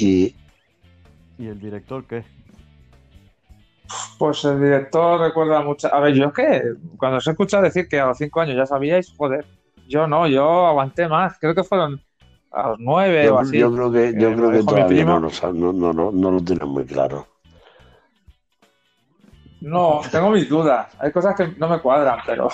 [0.00, 0.34] Y
[1.38, 2.24] ¿Y el director qué?
[4.18, 5.92] Pues el director recuerda mucho.
[5.92, 6.62] A ver, yo es que
[6.96, 9.46] cuando os he escuchado decir que a los cinco años ya sabíais, joder,
[9.88, 11.38] yo no, yo aguanté más.
[11.38, 12.00] Creo que fueron
[12.50, 13.58] a los nueve o yo, así.
[13.58, 17.26] yo creo que, yo creo que todavía no, no, no, no lo tienen muy claro.
[19.60, 20.94] No, tengo mis dudas.
[20.98, 22.48] Hay cosas que no me cuadran, pero,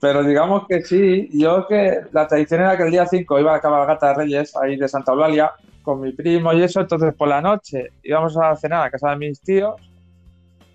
[0.00, 1.28] pero digamos que sí.
[1.32, 4.56] Yo que la tradición era que el día 5 iba a la cabalgata de Reyes,
[4.56, 6.80] ahí de Santa Eulalia, con mi primo y eso.
[6.80, 9.80] Entonces por la noche íbamos a cenar a casa de mis tíos.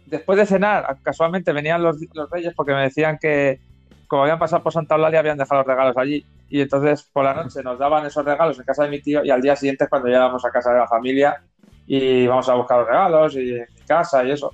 [0.06, 3.60] Después de cenar, casualmente venían los, los Reyes porque me decían que,
[4.08, 6.26] como habían pasado por Santa Eulalia, habían dejado los regalos allí.
[6.50, 9.32] Y entonces por la noche nos daban esos regalos en casa de mi tío y
[9.32, 11.44] al día siguiente es cuando llegamos a casa de la familia
[11.86, 14.52] y vamos a buscar los regalos y casa y eso.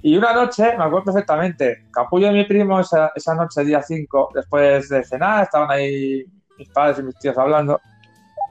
[0.00, 4.30] Y una noche, me acuerdo perfectamente, Capullo y mi primo esa, esa noche, día 5,
[4.32, 6.24] después de cenar, estaban ahí
[6.56, 7.80] mis padres y mis tíos hablando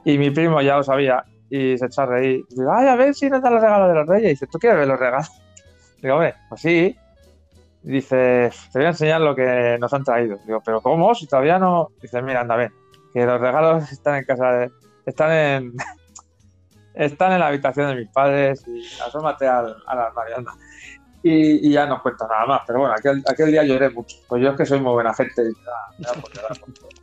[0.04, 2.44] y mi primo ya lo sabía y se echó a reír.
[2.50, 4.26] Digo, ay, a ver si nos dan los regalos de los reyes.
[4.26, 5.30] Y dice, ¿tú quieres ver los regalos?
[6.02, 6.96] Digo, hombre, pues sí.
[7.84, 10.38] Y dice, te voy a enseñar lo que nos han traído.
[10.46, 11.14] Digo, ¿pero cómo?
[11.14, 11.88] Si todavía no...
[12.00, 12.72] Dice, mira, anda, ven,
[13.12, 14.70] que los regalos están en casa de...
[15.06, 15.72] Están en...
[16.98, 20.52] están en la habitación de mis padres y asómate al, al armario, anda.
[21.22, 22.60] Y, y ya no cuento nada más.
[22.66, 24.16] Pero bueno, aquel, aquel día lloré mucho.
[24.28, 26.88] Pues yo es que soy muy buena gente y ya, ya por llorar mucho.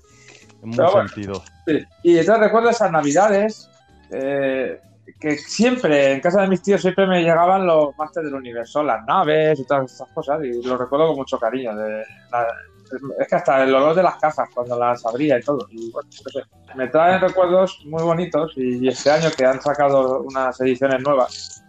[0.63, 1.07] En bueno.
[1.07, 1.43] sentido.
[1.67, 1.85] Sí.
[2.03, 3.69] Y entonces recuerdo esas navidades
[4.09, 4.81] eh,
[5.19, 9.05] que siempre, en casa de mis tíos, siempre me llegaban los Masters del Universo, las
[9.05, 11.75] naves y todas estas cosas, y lo recuerdo con mucho cariño.
[11.75, 12.47] de- la-
[13.19, 15.67] es que hasta el olor de las cajas cuando las abría y todo.
[15.71, 20.21] Y bueno, no sé, me traen recuerdos muy bonitos y este año que han sacado
[20.21, 21.63] unas ediciones nuevas.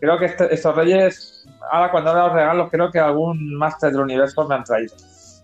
[0.00, 4.00] Creo que este- estos reyes, ahora cuando abra los regalos, creo que algún Master del
[4.02, 4.94] Universo me han traído.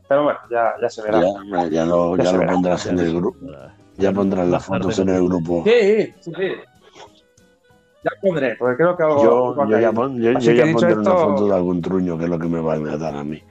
[0.09, 1.21] Pero bueno, ya, ya se verá.
[1.21, 2.53] Ya, ya lo, Ya lo verá.
[2.53, 3.39] pondrás en el grupo.
[3.97, 5.63] Ya pondrás las fotos en el grupo.
[5.65, 6.53] Sí, sí, sí.
[8.05, 9.25] Ya pondré, porque creo que hago.
[9.25, 12.31] Yo, yo ya, pon- yo- yo ya pondré una foto de algún truño, que es
[12.31, 13.43] lo que me van a dar a mí.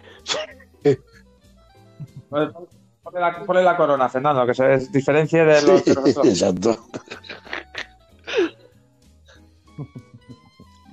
[2.29, 6.27] Ponle la, ponle la corona, Fernando, que se diferencie de los de los otros.
[6.27, 6.77] Exacto.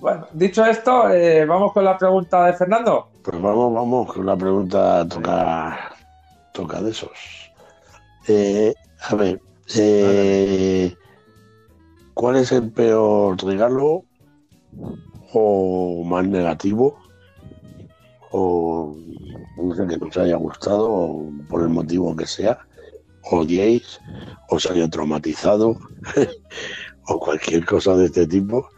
[0.04, 3.08] Bueno, dicho esto, eh, vamos con la pregunta de Fernando.
[3.22, 5.94] Pues vamos, vamos con la pregunta toca,
[6.52, 7.50] toca de esos.
[8.28, 9.40] Eh, a ver,
[9.74, 10.94] eh,
[12.12, 14.04] ¿cuál es el peor regalo
[15.32, 16.98] o más negativo
[18.36, 18.96] o
[19.56, 22.58] no sé que nos haya gustado o por el motivo que sea,
[23.30, 24.00] odiéis,
[24.50, 25.78] os haya traumatizado
[27.08, 28.68] o cualquier cosa de este tipo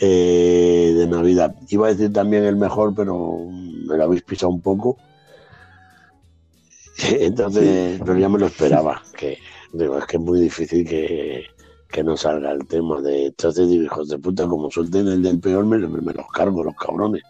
[0.00, 1.54] eh, de Navidad.
[1.68, 3.46] Iba a decir también el mejor, pero
[3.86, 4.96] me lo habéis pisado un poco.
[7.20, 9.02] Entonces, pero ya me lo esperaba.
[9.16, 9.38] Que,
[9.72, 11.44] digo, es que es muy difícil que,
[11.90, 13.26] que no salga el tema de.
[13.26, 16.64] Entonces digo, hijos de puta, como suelten el del peor, me, me- me los cargo,
[16.64, 17.22] los cabrones.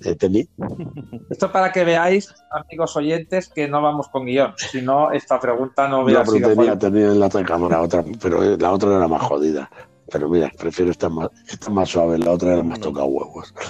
[0.00, 0.48] Tení-
[1.30, 4.54] Esto para que veáis, amigos oyentes, que no vamos con guion.
[4.56, 6.48] Si no, esta pregunta no hubiera No, pero sido.
[6.54, 9.70] tenía, tenía en la otra cámara otra, pero la otra era más jodida.
[10.10, 13.52] Pero mira, prefiero esta más, esta más suave, la otra era más toca huevos.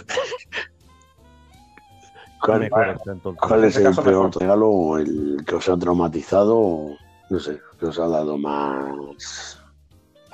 [2.40, 6.90] ¿Cuál, es este el peor regalo o el que os ha traumatizado?
[7.30, 9.60] no sé, que os ha dado más,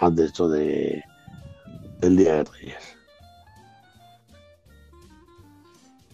[0.01, 1.03] más de esto de,
[1.99, 2.94] del Día de Reyes.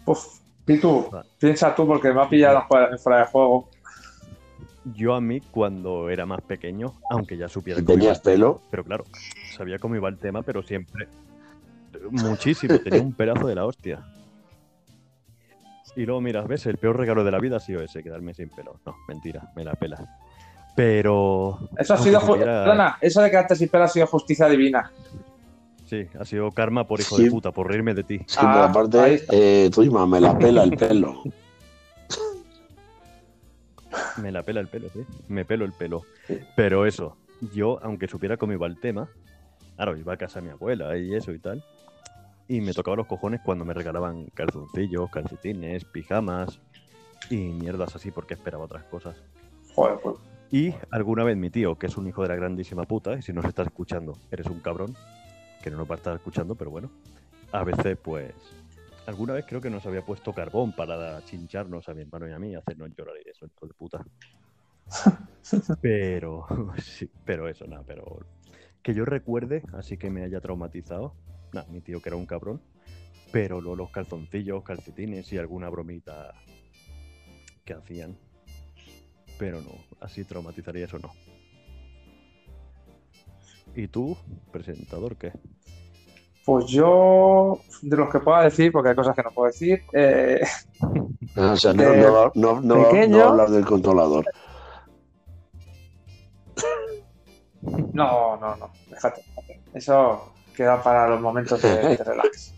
[0.06, 3.68] Uf, y tú, piensa tú, porque me ha pillado fuera, fuera de juego.
[4.94, 8.62] Yo a mí, cuando era más pequeño, aunque ya supiera cómo iba tenías el pelo,
[8.70, 9.04] pero claro,
[9.56, 11.08] sabía cómo iba el tema, pero siempre.
[12.10, 14.02] Muchísimo, tenía un pedazo de la hostia.
[15.96, 18.48] Y luego miras, ves, el peor regalo de la vida ha sido ese, quedarme sin
[18.48, 18.80] pelo.
[18.86, 19.98] No, mentira, me la pela.
[20.76, 21.58] Pero.
[21.76, 22.20] Eso ha sido.
[22.20, 24.90] Perdona, eso de quedarte sin pelo ha sido justicia divina.
[25.90, 27.24] Sí, ha sido karma por hijo Sí.
[27.24, 28.18] de puta, por reírme de ti.
[28.18, 29.34] sí, Ah, pero aparte, está.
[29.36, 31.22] eh, Tuima, me la pela el pelo.
[34.22, 35.00] Me la pela el pelo, sí.
[35.28, 36.02] Me pelo el pelo.
[36.54, 37.16] Pero eso,
[37.52, 39.08] yo, aunque supiera cómo iba el tema,
[39.74, 41.64] claro, iba a casa de mi abuela y eso y tal.
[42.46, 46.60] Y me tocaba los cojones cuando me regalaban calzoncillos, calcetines, pijamas
[47.30, 49.16] y mierdas así porque esperaba otras cosas.
[49.74, 50.16] Joder, pues.
[50.52, 53.32] Y alguna vez mi tío, que es un hijo de la grandísima puta, y si
[53.32, 54.94] nos estás escuchando, eres un cabrón,
[55.62, 56.90] que no nos va a estar escuchando, pero bueno,
[57.52, 58.32] a veces pues
[59.06, 62.38] alguna vez creo que nos había puesto carbón para chincharnos a mi hermano y a
[62.38, 64.04] mí, hacernos llorar y eso, hijo de puta.
[65.80, 66.46] Pero,
[66.82, 68.26] sí, pero eso, nada, pero
[68.82, 71.14] que yo recuerde, así que me haya traumatizado,
[71.52, 72.60] nada, mi tío que era un cabrón,
[73.32, 76.34] pero luego los calzoncillos, calcetines y alguna bromita
[77.64, 78.16] que hacían.
[79.38, 79.70] Pero no,
[80.00, 81.12] así traumatizaría eso no.
[83.74, 84.16] ¿Y tú,
[84.52, 85.32] presentador, qué?
[86.44, 90.40] Pues yo, de los que pueda decir, porque hay cosas que no puedo decir, eh,
[91.36, 94.24] o sea, no, De no, no, no, pequeño- no hablar del controlador.
[97.92, 99.60] no, no, no, déjate, déjate.
[99.74, 102.54] Eso queda para los momentos de, de relax.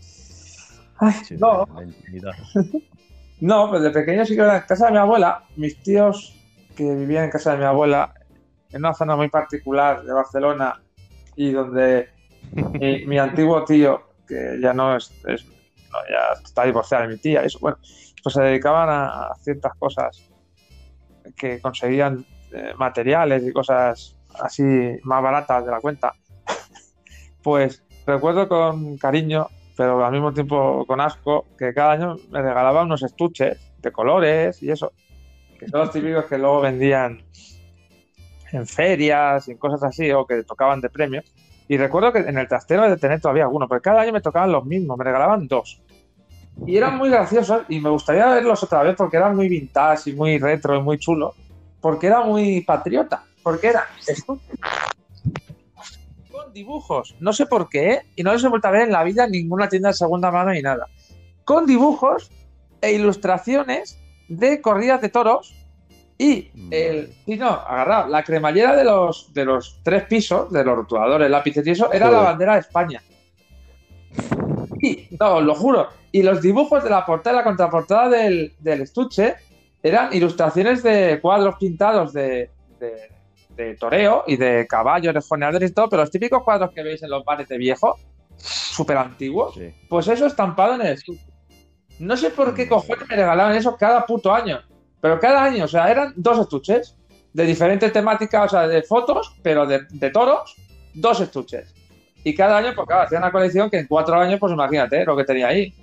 [0.97, 1.67] Ay, Sí, no.
[3.39, 5.43] No, pues de pequeño sí que era en casa de mi abuela.
[5.57, 6.33] Mis tíos
[6.77, 8.13] que vivían en casa de mi abuela,
[8.71, 10.81] en una zona muy particular de Barcelona,
[11.35, 12.09] y donde
[12.79, 17.19] mi, mi antiguo tío, que ya no es, es- no, ya está divorciada de mi
[17.19, 17.77] tía, eso, bueno,
[18.23, 20.29] pues se dedicaban a, a ciertas cosas
[21.37, 24.63] que conseguían eh, materiales y cosas así
[25.03, 26.13] más baratas de la cuenta.
[27.43, 32.85] pues recuerdo con cariño pero al mismo tiempo con asco, que cada año me regalaban
[32.85, 34.91] unos estuches de colores y eso,
[35.59, 37.23] que son los típicos que luego vendían
[38.53, 41.21] en ferias y en cosas así, o que tocaban de premio.
[41.67, 44.51] Y recuerdo que en el trastero de tener todavía alguno, porque cada año me tocaban
[44.51, 45.81] los mismos, me regalaban dos.
[46.67, 50.13] Y eran muy graciosos y me gustaría verlos otra vez porque eran muy vintage y
[50.13, 51.33] muy retro y muy chulo,
[51.81, 54.59] porque era muy patriota, porque eran estuches
[56.31, 59.03] con dibujos, no sé por qué, y no los he vuelto a ver en la
[59.03, 60.87] vida en ninguna tienda de segunda mano ni nada.
[61.43, 62.31] Con dibujos
[62.81, 65.62] e ilustraciones de corridas de toros
[66.17, 67.11] y el.
[67.25, 68.07] Sí, no, agarrado.
[68.09, 72.09] La cremallera de los, de los tres pisos, de los rotuladores, lápices y eso, era
[72.11, 73.01] la bandera de España.
[74.81, 75.87] Y, no, os lo juro.
[76.11, 79.35] Y los dibujos de la portada y la contraportada del, del estuche
[79.81, 82.49] eran ilustraciones de cuadros pintados de,
[82.79, 83.09] de,
[83.55, 87.01] de toreo y de caballos, de joneadores y todo, pero los típicos cuadros que veis
[87.03, 87.97] en los bares de viejo,
[88.37, 89.73] súper antiguos, Sí.
[89.89, 91.25] pues eso estampado en el estuche.
[91.99, 94.59] No sé por qué cojones me regalaban eso cada puto año.
[95.03, 96.95] Pero cada año, o sea, eran dos estuches
[97.33, 100.55] de diferentes temáticas, o sea, de fotos, pero de, toros,
[100.93, 101.75] dos estuches.
[102.23, 105.17] Y cada año, pues claro, hacía una colección que en cuatro años, pues imagínate lo
[105.17, 105.73] que tenía ahí.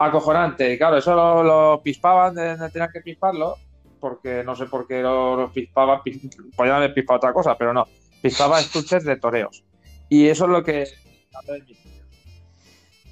[0.00, 0.72] Acojonante.
[0.72, 3.54] Y claro, eso lo, lo pispaban, tenían que pisparlo,
[4.00, 7.72] porque no sé por qué lo, lo pispaban, pis- podían haber pispado otra cosa, pero
[7.72, 7.86] no.
[8.20, 9.62] Pispaba estuches de toreos.
[10.08, 10.88] Y eso es lo que...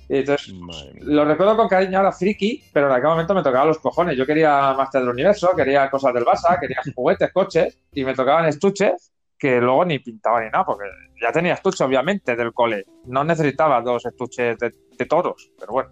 [0.08, 0.54] Y entonces,
[1.00, 4.16] lo recuerdo con cariño ahora friki, pero en aquel momento me tocaba los cojones.
[4.16, 8.46] Yo quería Master del Universo, quería cosas del Barça, quería juguetes, coches, y me tocaban
[8.46, 10.84] estuches que luego ni pintaba ni nada, porque
[11.20, 12.86] ya tenía estuches, obviamente, del cole.
[13.04, 15.90] No necesitaba dos estuches de, de toros, pero bueno.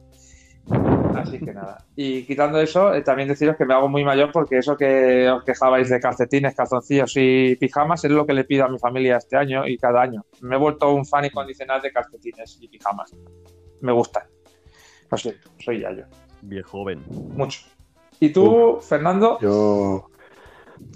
[1.14, 1.84] Así que nada.
[1.94, 5.44] Y quitando eso, eh, también deciros que me hago muy mayor porque eso que os
[5.44, 9.36] quejabais de calcetines, calzoncillos y pijamas es lo que le pido a mi familia este
[9.36, 10.24] año y cada año.
[10.40, 13.14] Me he vuelto un fan incondicional de calcetines y pijamas.
[13.84, 14.22] Me gustan.
[15.10, 16.04] Lo siento, soy ya yo.
[16.40, 17.04] Viejo joven.
[17.36, 17.60] Mucho.
[18.18, 19.38] ¿Y tú, Fernando?
[19.40, 20.08] Yo,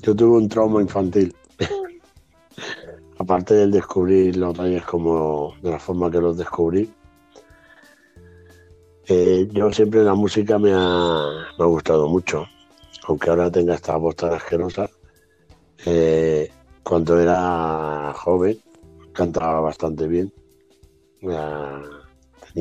[0.00, 1.36] yo tuve un trauma infantil.
[3.18, 6.90] Aparte del descubrir los reyes como de la forma que los descubrí,
[9.06, 11.26] eh, yo siempre la música me ha,
[11.58, 12.46] me ha gustado mucho.
[13.06, 14.88] Aunque ahora tenga esta voz tan asquerosa,
[15.84, 16.50] eh,
[16.82, 18.58] cuando era joven
[19.12, 20.32] cantaba bastante bien.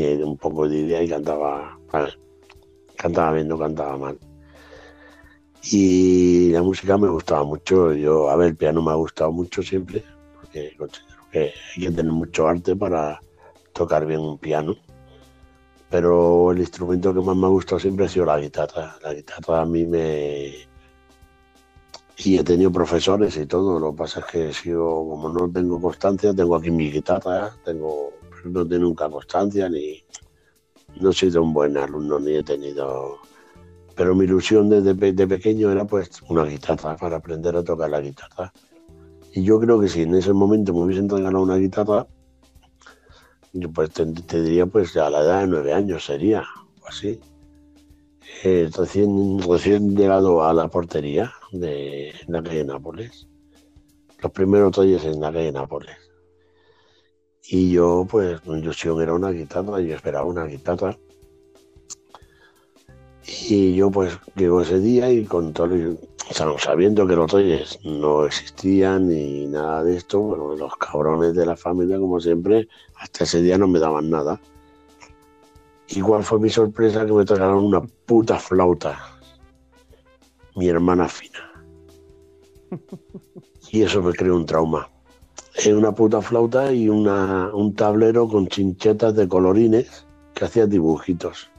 [0.04, 1.78] Un poco de idea y cantaba,
[2.96, 4.18] cantaba bien, no cantaba mal.
[5.72, 7.94] Y la música me gustaba mucho.
[7.94, 10.04] Yo, a ver, el piano me ha gustado mucho siempre,
[10.36, 11.40] porque considero que
[11.76, 13.20] hay que tener mucho arte para
[13.74, 14.76] tocar bien un piano.
[15.90, 18.98] Pero el instrumento que más me ha gustado siempre ha sido la guitarra.
[19.02, 20.54] La guitarra a mí me...
[22.20, 25.80] Y he tenido profesores y todo, lo que pasa es que sigo, como no tengo
[25.80, 28.12] constancia, tengo aquí mi guitarra, tengo,
[28.46, 30.04] no tengo nunca constancia, ni
[31.00, 33.20] no he sido un buen alumno, ni he tenido
[33.98, 38.00] pero mi ilusión desde de pequeño era pues una guitarra para aprender a tocar la
[38.00, 38.54] guitarra.
[39.34, 42.06] Y yo creo que si en ese momento me hubiesen regalado una guitarra,
[43.54, 44.06] yo pues te,
[44.44, 46.46] diría pues a la edad de nueve años sería,
[46.80, 47.20] o así.
[48.44, 53.28] Eh, recién, recién llegado a la portería de la calle Nápoles.
[54.22, 56.07] Los primeros reyes en la calle Nápoles.
[57.50, 60.98] Y yo, pues, mi ilusión era una guitarra, yo esperaba una guitarra.
[63.50, 67.32] Y yo pues llego ese día y con todo, el- o sea, sabiendo que los
[67.32, 72.68] reyes no existían ni nada de esto, bueno, los cabrones de la familia, como siempre,
[72.96, 74.40] hasta ese día no me daban nada.
[75.90, 77.06] ¿Y cuál fue mi sorpresa?
[77.06, 78.98] Que me regalaron una puta flauta.
[80.56, 81.52] Mi hermana fina.
[83.70, 84.90] Y eso me creó un trauma.
[85.68, 91.50] Es una puta flauta y una, un tablero con chinchetas de colorines que hacía dibujitos.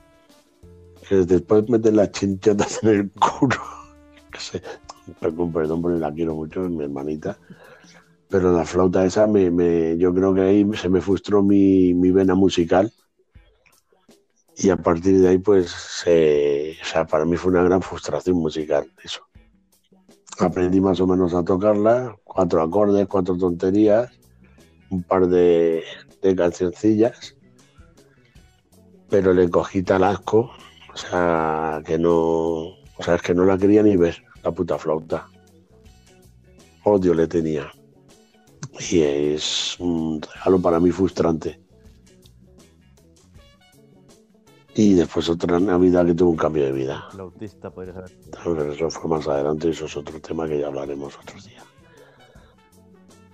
[1.07, 3.57] Que después meten las chinchetas en el culo.
[5.21, 7.37] Perdón, perdón, porque la quiero mucho, mi hermanita.
[8.31, 12.11] Pero la flauta esa, me, me- yo creo que ahí se me frustró mi, mi
[12.11, 12.91] vena musical.
[14.57, 18.37] Y a partir de ahí, pues, se- o sea, para mí fue una gran frustración
[18.37, 19.21] musical eso.
[20.41, 24.11] Aprendí más o menos a tocarla, cuatro acordes, cuatro tonterías,
[24.91, 25.83] un par de,
[26.37, 27.37] cancioncillas,
[29.09, 30.51] pero le cogí tal asco,
[30.93, 34.79] o sea, que no, o sea, es que no la quería ni ver, la puta
[34.79, 35.29] flauta.
[36.85, 37.71] Odio le tenía.
[38.91, 40.21] Y es un
[40.63, 41.68] para mí frustrante.
[44.81, 47.09] Y después otra Navidad que tuvo un cambio de vida.
[47.13, 48.05] El autista podría.
[48.45, 51.65] Pero eso fue más adelante, eso es otro tema que ya hablaremos otros días.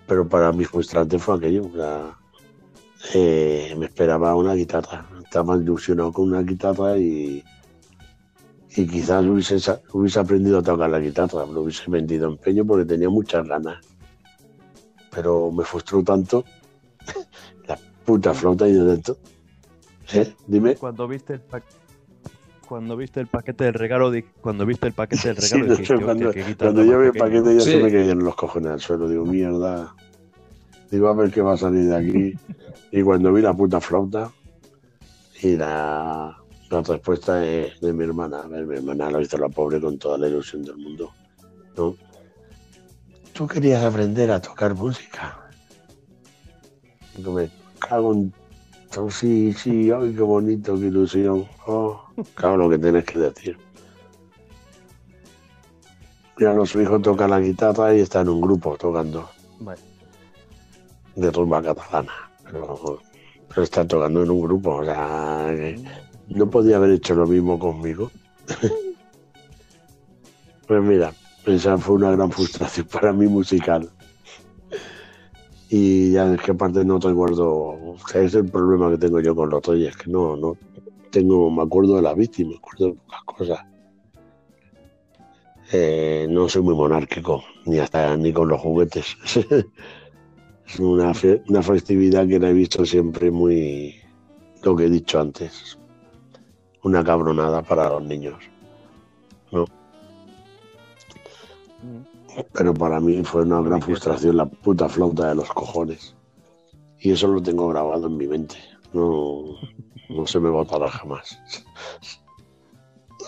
[0.06, 1.70] Pero para mí frustrante fue aquello.
[3.12, 5.06] eh, me esperaba una guitarra.
[5.22, 7.44] Estaba ilusionado con una guitarra y,
[8.74, 13.10] y quizás hubiese, hubiese aprendido a tocar la guitarra, lo hubiese vendido empeño porque tenía
[13.10, 13.84] muchas ganas.
[15.10, 16.42] Pero me frustró tanto
[17.68, 19.18] la puta flauta y de dentro.
[20.12, 20.34] ¿Eh?
[20.46, 20.76] Dime.
[20.76, 21.62] Cuando viste el pa-
[22.68, 25.96] cuando viste el paquete del regalo, cuando viste el paquete del Sí, regalo, no dijiste,
[25.98, 27.70] sé, cuando, "Hostia, qué guitarra cuando yo vi el pequeña", paquete ya Sí.
[27.72, 29.08] se me caían los cojones al suelo.
[29.08, 29.94] Digo, mierda.
[30.90, 32.32] Digo, a ver qué va a salir de aquí.
[32.90, 34.30] y cuando vi la puta flauta
[35.42, 36.36] y la,
[36.70, 38.40] la respuesta de, de mi hermana.
[38.40, 41.10] A ver, mi hermana lo hizo la pobre con toda la ilusión del mundo.
[41.76, 41.96] ¿no?
[43.32, 45.38] Tú querías aprender a tocar música.
[47.16, 47.50] Digo, me
[47.80, 48.32] cago en...
[49.10, 51.46] Sí, sí, ay, qué bonito, qué ilusión.
[51.66, 52.00] Oh,
[52.34, 53.58] claro, lo que tienes que decir.
[56.36, 59.28] Mira, nuestro hijo toca la guitarra y está en un grupo tocando
[59.60, 59.80] Vale.
[61.16, 62.12] de rumba catalana.
[62.44, 63.00] Pero,
[63.48, 65.52] pero está tocando en un grupo, o sea,
[66.28, 68.10] no podía haber hecho lo mismo conmigo.
[70.66, 71.12] pues mira,
[71.46, 73.90] esa fue una gran frustración para mí musical.
[75.76, 79.50] Y ya es que aparte no recuerdo, ese es el problema que tengo yo con
[79.50, 80.56] los reyes, que no, no
[81.10, 83.58] tengo, me acuerdo de la víctima, me acuerdo de pocas cosas.
[85.72, 89.16] Eh, no soy muy monárquico, ni hasta ni con los juguetes.
[90.68, 91.12] es una,
[91.48, 93.96] una festividad que la he visto siempre muy,
[94.62, 95.76] lo que he dicho antes,
[96.84, 98.36] una cabronada para los niños.
[101.82, 102.13] Mm.
[102.52, 106.16] Pero para mí fue una gran frustración la puta flauta de los cojones.
[106.98, 108.56] Y eso lo tengo grabado en mi mente.
[108.92, 109.44] No,
[110.08, 111.38] no se me botará jamás.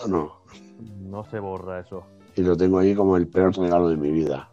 [0.01, 0.31] No, no.
[0.99, 2.03] No se borra eso.
[2.35, 4.49] Y lo tengo ahí como el peor regalo de mi vida.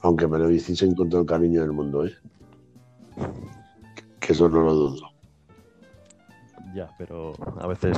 [0.00, 2.14] Aunque me lo hiciesen con todo el cariño del mundo, ¿eh?
[4.18, 5.10] Que eso no lo dudo.
[6.74, 7.96] Ya, pero a veces.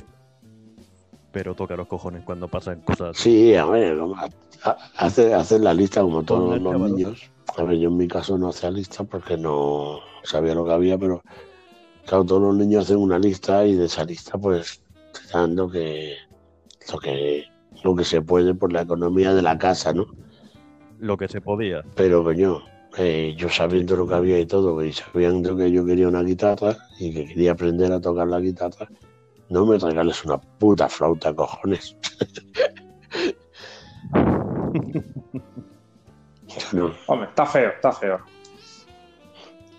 [1.32, 3.16] Pero toca los cojones cuando pasan cosas.
[3.16, 4.28] Sí, a ver, como ha-
[4.64, 7.30] ha- hace, hacer la lista como todos los niños.
[7.56, 10.98] A ver, yo en mi caso no hacía lista porque no sabía lo que había,
[10.98, 11.22] pero
[12.06, 15.68] claro, todos los niños hacen una lista y de esa lista pues te dan lo
[15.70, 16.14] que,
[16.92, 17.44] lo que,
[17.82, 20.06] lo que se puede por la economía de la casa, ¿no?
[20.98, 21.82] Lo que se podía.
[21.96, 22.62] Pero coño,
[22.96, 26.76] eh, yo sabiendo lo que había y todo, y sabiendo que yo quería una guitarra
[26.98, 28.88] y que quería aprender a tocar la guitarra,
[29.52, 31.96] no me regales una puta flauta, cojones.
[36.72, 36.92] no.
[37.06, 38.18] Hombre, está feo, está feo.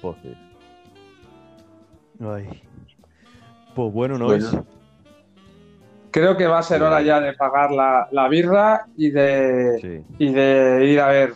[0.02, 0.34] Pues sí.
[2.22, 2.62] Ay.
[3.76, 4.48] Pues bueno, ¿no Bueno.
[4.48, 4.58] es?
[6.12, 10.06] Creo que va a ser hora ya de pagar la, la birra y de, Sí.
[10.20, 11.34] y de ir a ver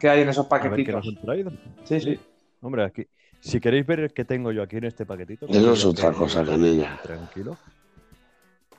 [0.00, 1.16] qué hay en esos A ver qué nos paquetitos.
[1.16, 1.52] han traído.
[1.84, 2.20] Sí, sí.
[2.60, 3.06] Hombre, aquí.
[3.40, 5.46] Si queréis ver el que tengo yo aquí en este paquetito.
[5.48, 7.00] Eso es otra cosa, Canella.
[7.02, 7.56] Tranquilo.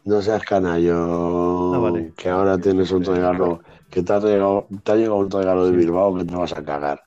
[0.04, 2.14] No seas canallo, Ah, vale.
[2.16, 5.78] que ahora tienes un regalo, que te ha, llegado, te ha llegado un regalo de.
[5.78, 7.04] Bilbao que te vas a cagar.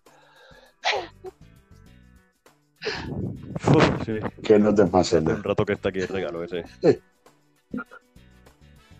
[3.67, 4.13] Uf, sí.
[4.43, 5.37] Que no te pase nada.
[5.37, 6.65] un rato que está aquí el regalo ese.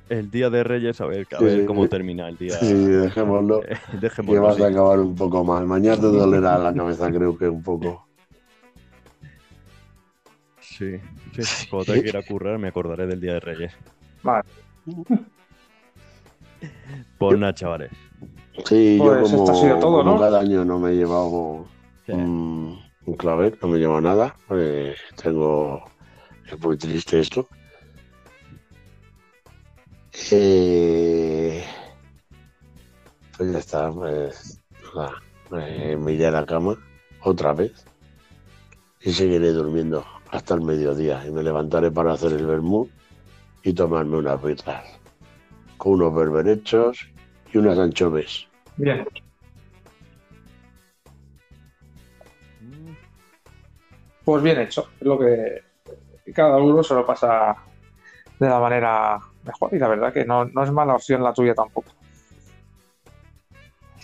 [0.09, 1.67] El día de Reyes, a ver, a ver sí.
[1.67, 2.57] cómo termina el día.
[2.59, 5.67] Sí, dejémoslo, que vas a acabar un poco mal.
[5.67, 8.07] Mañana te dolerá la cabeza, creo que un poco.
[10.77, 10.99] Sí,
[11.41, 11.67] sí.
[11.71, 13.73] Cuando tenga que ir a currar, me acordaré del día de Reyes.
[14.23, 14.45] Vale.
[17.19, 17.91] Pues nada, chavales.
[18.65, 20.21] Sí, yo Pues como, esto ha sido todo, como ¿no?
[20.21, 21.67] cada año no me he llevado
[22.07, 22.13] Sí.
[22.13, 24.37] un, un clavel, no me he llevado nada.
[25.23, 25.85] tengo...
[26.51, 27.49] Es muy triste esto.
[30.31, 31.65] Eh,
[33.37, 34.61] pues ya está, pues
[34.95, 35.13] nada,
[35.61, 36.77] eh, me iré a la cama
[37.23, 37.85] otra vez
[39.01, 40.05] y seguiré durmiendo
[40.35, 42.89] hasta el mediodía y me levantaré para hacer el vermú
[43.63, 44.85] y tomarme unas birras
[45.77, 47.09] con unos berberechos
[47.53, 48.49] y unas anchoves.
[48.77, 49.07] Bien.
[54.25, 54.89] Pues bien hecho.
[55.01, 55.63] Es lo que
[56.35, 57.57] cada uno se lo pasa
[58.41, 59.73] de la manera mejor.
[59.73, 61.93] Y la verdad que no, no es mala opción la tuya tampoco.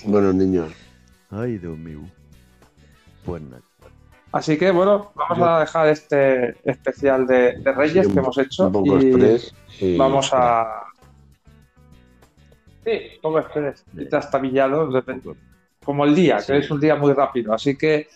[0.05, 0.73] Bueno, niños,
[1.31, 2.01] Ay, Dios mío.
[3.25, 3.70] Pues nada.
[4.33, 8.67] Así que bueno, vamos a dejar este especial de, de Reyes Sí, que hemos hecho.
[8.67, 10.85] un poco y express y- vamos a.
[12.85, 13.85] Sí, un poco express.
[13.97, 14.89] Y trastabillado.
[15.85, 16.53] Como el día, Sí.
[16.53, 17.53] que es un día muy rápido.
[17.53, 18.07] Así que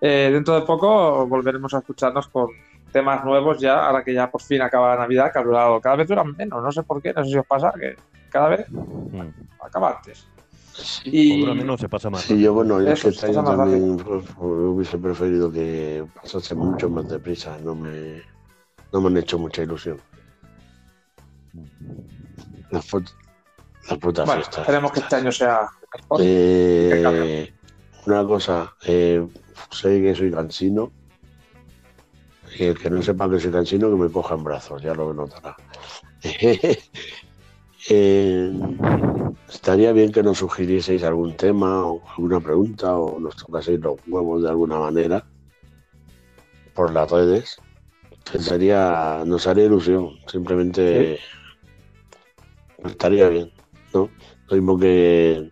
[0.00, 2.48] eh, dentro de poco volveremos a escucharnos con
[2.92, 5.96] temas nuevos ya, ahora que ya por fin acaba la Navidad, que ha durado, cada
[5.96, 7.96] vez duran menos, no sé por qué, no sé si os pasa, que
[8.30, 9.20] cada vez Mm.
[9.60, 10.26] acaba antes.
[11.04, 12.22] Y Por lo menos se pasa más.
[12.24, 14.00] sí, yo bueno, yo Eso, que este también
[14.38, 18.22] hubiese preferido que pasase mucho más deprisa, no me,
[18.92, 20.00] no me han hecho mucha ilusión.
[22.70, 23.10] Las, fut-
[23.88, 24.60] las putas bueno, fiestas.
[24.62, 25.60] esperemos que este año sea
[25.94, 26.20] mejor.
[26.22, 27.52] Eh,
[28.06, 29.26] una cosa, eh,
[29.70, 30.92] sé que soy cansino.
[32.58, 35.12] Y el que no sepa que soy cansino, que me coja en brazos, ya lo
[35.12, 35.56] notará.
[37.88, 38.52] Eh,
[39.48, 44.42] estaría bien que nos sugirieseis algún tema o alguna pregunta o nos tocaseis los huevos
[44.42, 45.24] de alguna manera
[46.74, 47.56] por las redes.
[48.38, 51.20] Sería, nos haría ilusión, simplemente
[52.84, 53.52] estaría bien,
[53.94, 54.10] ¿no?
[54.48, 55.50] Lo mismo que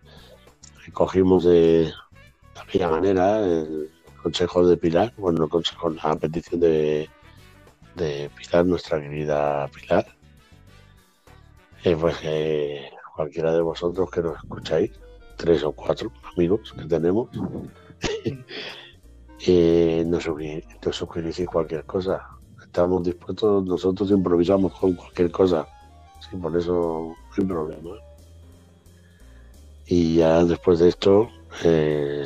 [0.91, 1.91] cogimos de
[2.61, 3.89] aquella manera el
[4.21, 7.09] consejo de Pilar, bueno, el consejo, la petición de,
[7.95, 10.14] de Pilar, nuestra querida Pilar.
[11.85, 14.91] Eh, pues que cualquiera de vosotros que nos escucháis,
[15.37, 17.29] tres o cuatro amigos que tenemos,
[19.45, 22.25] eh, nos, nos sugerís cualquier cosa.
[22.59, 25.67] Estamos dispuestos, nosotros improvisamos con cualquier cosa.
[26.19, 27.99] Sí, por eso hay problema.
[29.85, 31.29] Y ya después de esto,
[31.63, 32.25] eh,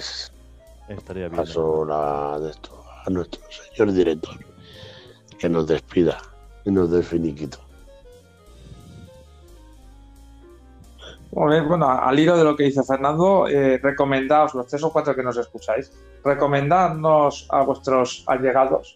[0.88, 1.36] Estaría bien.
[1.36, 4.38] paso la, de esto a nuestro señor director,
[5.38, 6.18] que nos despida
[6.64, 7.69] y nos dé finiquito.
[11.32, 15.24] Bueno, al hilo de lo que dice Fernando, eh, recomendaos, los tres o cuatro que
[15.24, 15.92] nos escucháis,
[16.24, 18.96] recomendadnos a vuestros allegados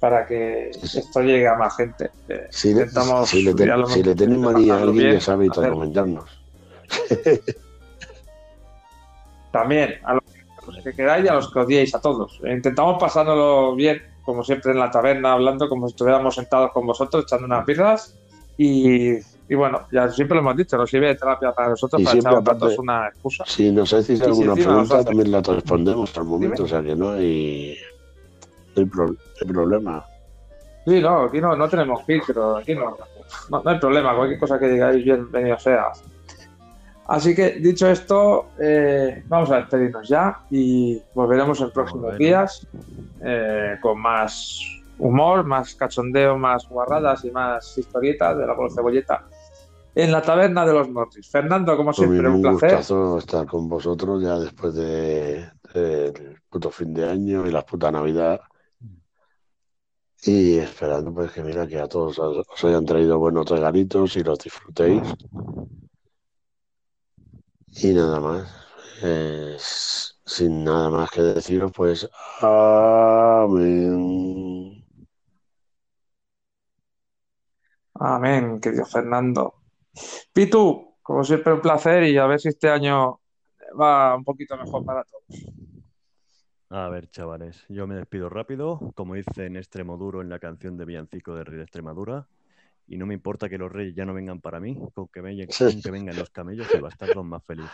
[0.00, 2.10] para que esto llegue a más gente.
[2.28, 2.88] Eh, Si le,
[3.26, 6.24] si le, ten- si tenéis manía a alguien, bien, ya sabéis hacer- recomendarnos.
[9.50, 10.22] También, a los
[10.82, 12.40] que queráis y a los que odiéis, a todos.
[12.44, 16.86] Eh, Intentamos pasárnoslo bien, como siempre en la taberna, hablando como si estuviéramos sentados con
[16.86, 18.16] vosotros, echando unas birras.
[18.56, 19.14] Y,
[19.48, 22.12] y bueno, ya siempre lo hemos dicho, nos sirve de terapia para nosotros, Y para
[22.12, 23.44] siempre echar un rato aparte- es una excusa.
[23.46, 26.64] Si nos hacéis si alguna encima pregunta, nosotros- también la respondemos al momento, Dime.
[26.64, 27.76] o sea que no hay,
[28.76, 30.04] no hay, pro- no hay problema.
[30.86, 32.96] Sí, no, aquí no, no tenemos filtro, aquí no,
[33.50, 35.86] no, no hay problema, cualquier cosa que digáis, bienvenido sea.
[37.06, 42.18] Así que, dicho esto, eh, vamos a despedirnos ya y volveremos en próximos Bueno.
[42.18, 42.66] días
[43.22, 44.60] eh, con más
[44.98, 49.24] humor, más cachondeo, más guarradas y más historietas de la Cebolleta
[49.94, 51.28] en la taberna de los Mortis.
[51.30, 52.86] Fernando, como Pues siempre, un un placer.
[52.86, 57.90] gustazo estar con vosotros ya después de, del puto fin de año y la puta
[57.90, 58.40] Navidad.
[60.24, 64.38] Y esperando pues que mira que a todos os, hayan traído buenos regalitos y los
[64.38, 65.02] disfrutéis.
[67.82, 68.48] Y nada más.
[69.02, 72.08] Eh, sin nada más que deciros, pues
[72.40, 73.74] amén.
[77.94, 79.63] Amén, querido Fernando.
[80.32, 83.20] Pitu, como siempre, un placer y a ver si este año
[83.80, 85.24] va un poquito mejor para todos.
[86.70, 90.84] A ver, chavales, yo me despido rápido, como dice en Extremoduro en la canción de
[90.84, 92.26] Villancico del Rey de Extremadura,
[92.88, 95.46] y no me importa que los reyes ya no vengan para mí, con que, vengan,
[95.50, 95.64] Sí.
[95.64, 97.70] con que vengan los camellos y bastardos más feliz.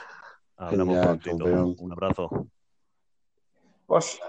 [0.57, 1.75] Hablamos Genial, prontito.
[1.83, 2.47] Un abrazo.
[3.87, 4.21] Pues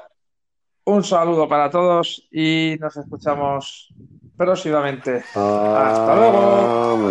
[0.91, 3.93] un saludo para todos y nos escuchamos
[4.35, 5.23] próximamente.
[5.33, 7.09] Hasta luego.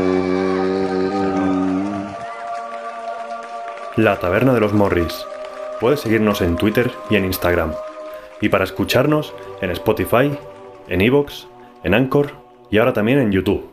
[3.97, 5.27] La Taberna de los Morris.
[5.81, 7.73] Puedes seguirnos en Twitter y en Instagram.
[8.41, 10.37] Y para escucharnos en Spotify,
[10.89, 11.49] en Evox,
[11.83, 12.33] en Anchor
[12.71, 13.73] y ahora también en YouTube.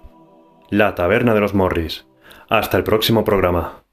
[0.70, 2.08] La Taberna de los Morris.
[2.50, 3.87] Hasta el próximo programa.